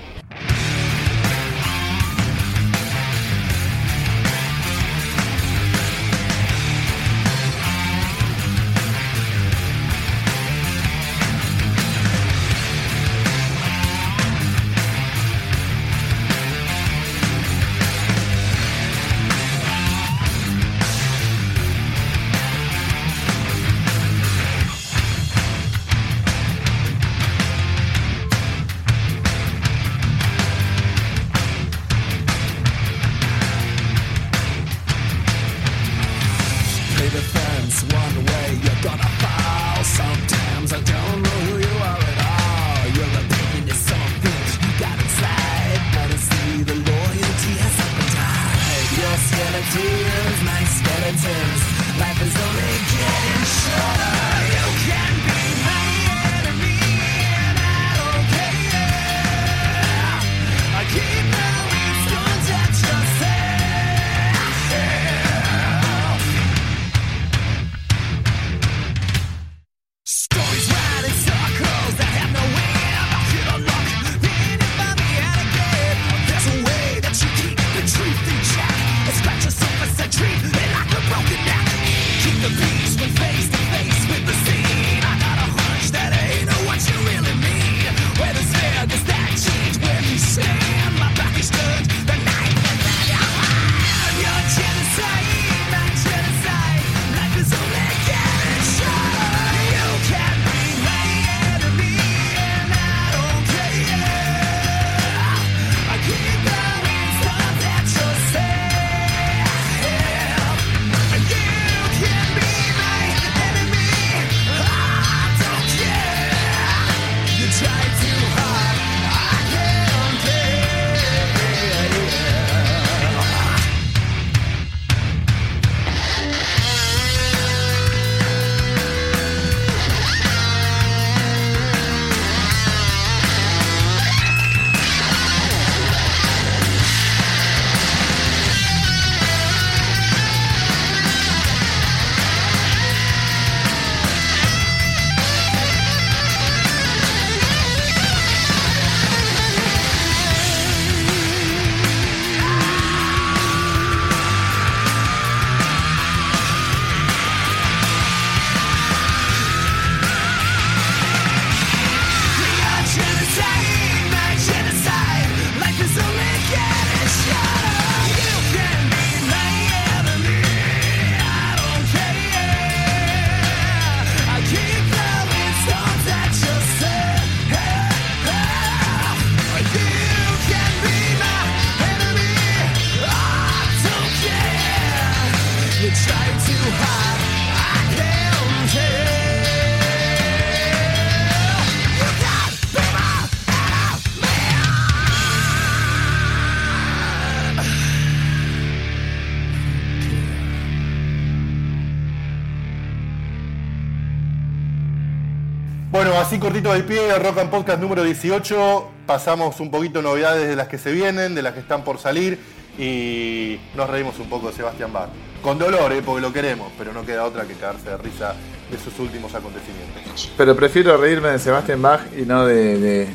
Cortito 206.52 206.74
del 206.74 206.84
pie, 206.84 207.18
Rock 207.18 207.38
and 207.38 207.50
Podcast 207.50 207.80
número 207.80 208.04
18. 208.04 208.90
Pasamos 209.06 209.62
un 209.62 209.72
poquito 209.72 210.02
novedades 210.02 210.50
de 210.50 210.58
las 210.58 210.68
que 210.68 210.78
se 210.78 210.92
vienen, 210.92 211.34
de 211.34 211.42
las 211.42 211.54
que 211.54 211.62
están 211.62 211.86
por 211.86 211.98
salir 211.98 212.38
y 212.78 213.58
nos 213.74 213.90
reímos 213.90 214.20
un 214.20 214.28
poco 214.28 214.48
de 214.50 214.54
Sebastián 214.54 214.92
Bach. 214.92 215.08
Con 215.42 215.58
dolor, 215.58 215.94
¿eh? 215.94 216.02
porque 216.06 216.20
lo 216.22 216.34
queremos, 216.34 216.70
pero 216.78 216.92
no 216.92 217.06
queda 217.06 217.24
otra 217.24 217.46
que 217.46 217.54
cagarse 217.54 217.92
de 217.92 217.96
risa 217.96 218.36
de 218.70 218.78
sus 218.78 219.00
últimos 219.00 219.34
acontecimientos. 219.34 220.30
Pero 220.36 220.54
prefiero 220.54 220.98
reírme 220.98 221.30
de 221.30 221.40
Sebastian 221.40 221.82
Bach 221.82 222.02
y 222.18 222.24
no 222.24 222.46
de, 222.46 223.08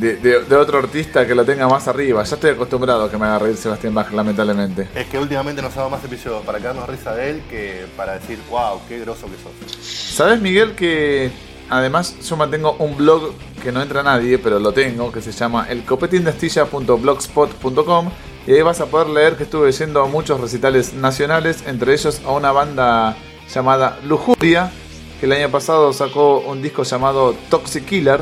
de, 0.00 0.16
de- 0.16 0.56
otro 0.56 0.78
artista 0.80 1.24
que 1.24 1.36
lo 1.36 1.44
tenga 1.44 1.68
más 1.68 1.86
arriba. 1.86 2.24
Ya 2.24 2.34
estoy 2.34 2.50
acostumbrado 2.50 3.04
a 3.04 3.10
que 3.12 3.16
me 3.16 3.26
haga 3.26 3.38
reír 3.38 3.56
Sebastian 3.58 3.94
Bach, 3.94 4.10
lamentablemente. 4.10 4.88
Es 4.96 5.06
que 5.06 5.20
últimamente 5.20 5.62
nos 5.62 5.72
ha 5.74 5.76
dado 5.76 5.90
más 5.90 6.02
episodios 6.02 6.44
para 6.44 6.58
cagarnos 6.58 6.88
risa 6.88 7.14
de 7.14 7.30
él 7.30 7.42
que 7.48 7.86
para 7.96 8.14
decir, 8.14 8.40
wow, 8.50 8.80
qué 8.88 8.98
groso 8.98 9.28
que 9.28 9.36
sos. 9.40 9.84
¿Sabes, 10.16 10.40
Miguel, 10.40 10.72
que 10.74 11.30
además 11.70 12.16
yo 12.20 12.36
mantengo 12.36 12.76
un 12.78 12.96
blog 12.96 13.32
que 13.62 13.72
no 13.72 13.82
entra 13.82 14.02
nadie, 14.02 14.38
pero 14.38 14.58
lo 14.58 14.72
tengo, 14.72 15.12
que 15.12 15.20
se 15.20 15.32
llama 15.32 15.66
elcopetindastilla.blogspot.com 15.68 18.10
y 18.46 18.52
ahí 18.52 18.62
vas 18.62 18.80
a 18.80 18.86
poder 18.86 19.08
leer 19.08 19.36
que 19.36 19.42
estuve 19.44 19.70
yendo 19.70 20.02
a 20.02 20.06
muchos 20.06 20.40
recitales 20.40 20.94
nacionales, 20.94 21.62
entre 21.66 21.92
ellos 21.92 22.20
a 22.24 22.32
una 22.32 22.50
banda 22.50 23.16
llamada 23.52 23.98
Lujuria, 24.04 24.72
que 25.20 25.26
el 25.26 25.32
año 25.32 25.48
pasado 25.50 25.92
sacó 25.92 26.40
un 26.40 26.60
disco 26.60 26.82
llamado 26.82 27.36
Toxic 27.48 27.84
Killer. 27.84 28.20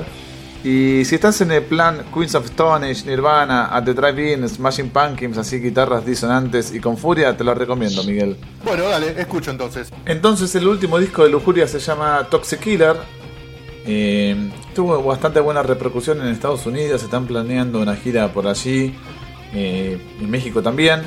Y 0.62 1.06
si 1.06 1.14
estás 1.14 1.40
en 1.40 1.52
el 1.52 1.62
plan 1.62 2.04
Queens 2.12 2.34
of 2.34 2.44
Stone 2.44 2.86
Age, 2.86 3.06
Nirvana, 3.06 3.74
At 3.74 3.84
the 3.84 3.94
Drive-In, 3.94 4.46
Smashing 4.46 4.90
Pumpkins, 4.90 5.38
así 5.38 5.58
guitarras 5.58 6.04
disonantes 6.04 6.74
y 6.74 6.80
con 6.80 6.98
furia, 6.98 7.34
te 7.34 7.42
lo 7.42 7.54
recomiendo, 7.54 8.04
Miguel. 8.04 8.36
Bueno, 8.62 8.86
dale, 8.86 9.18
escucho 9.18 9.50
entonces. 9.50 9.90
Entonces 10.04 10.54
el 10.54 10.68
último 10.68 10.98
disco 10.98 11.24
de 11.24 11.30
Lujuria 11.30 11.66
se 11.66 11.78
llama 11.78 12.26
Toxic 12.30 12.60
Killer. 12.60 12.96
Eh, 13.86 14.50
tuvo 14.74 15.02
bastante 15.02 15.40
buena 15.40 15.62
repercusión 15.62 16.20
en 16.20 16.28
Estados 16.28 16.66
Unidos, 16.66 17.02
están 17.02 17.26
planeando 17.26 17.80
una 17.80 17.96
gira 17.96 18.32
por 18.32 18.46
allí, 18.46 18.94
eh, 19.52 19.98
en 20.20 20.30
México 20.30 20.62
también. 20.62 21.02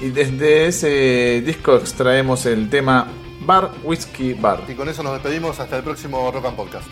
Y 0.00 0.08
desde 0.08 0.66
ese 0.66 1.42
disco 1.42 1.76
extraemos 1.76 2.46
el 2.46 2.68
tema 2.68 3.06
Bar 3.40 3.70
Whiskey 3.82 4.34
Bar. 4.34 4.60
Y 4.68 4.74
con 4.74 4.88
eso 4.88 5.02
nos 5.02 5.12
despedimos 5.14 5.58
hasta 5.60 5.76
el 5.76 5.84
próximo 5.84 6.30
Rock 6.30 6.46
and 6.46 6.56
Podcast. 6.56 6.88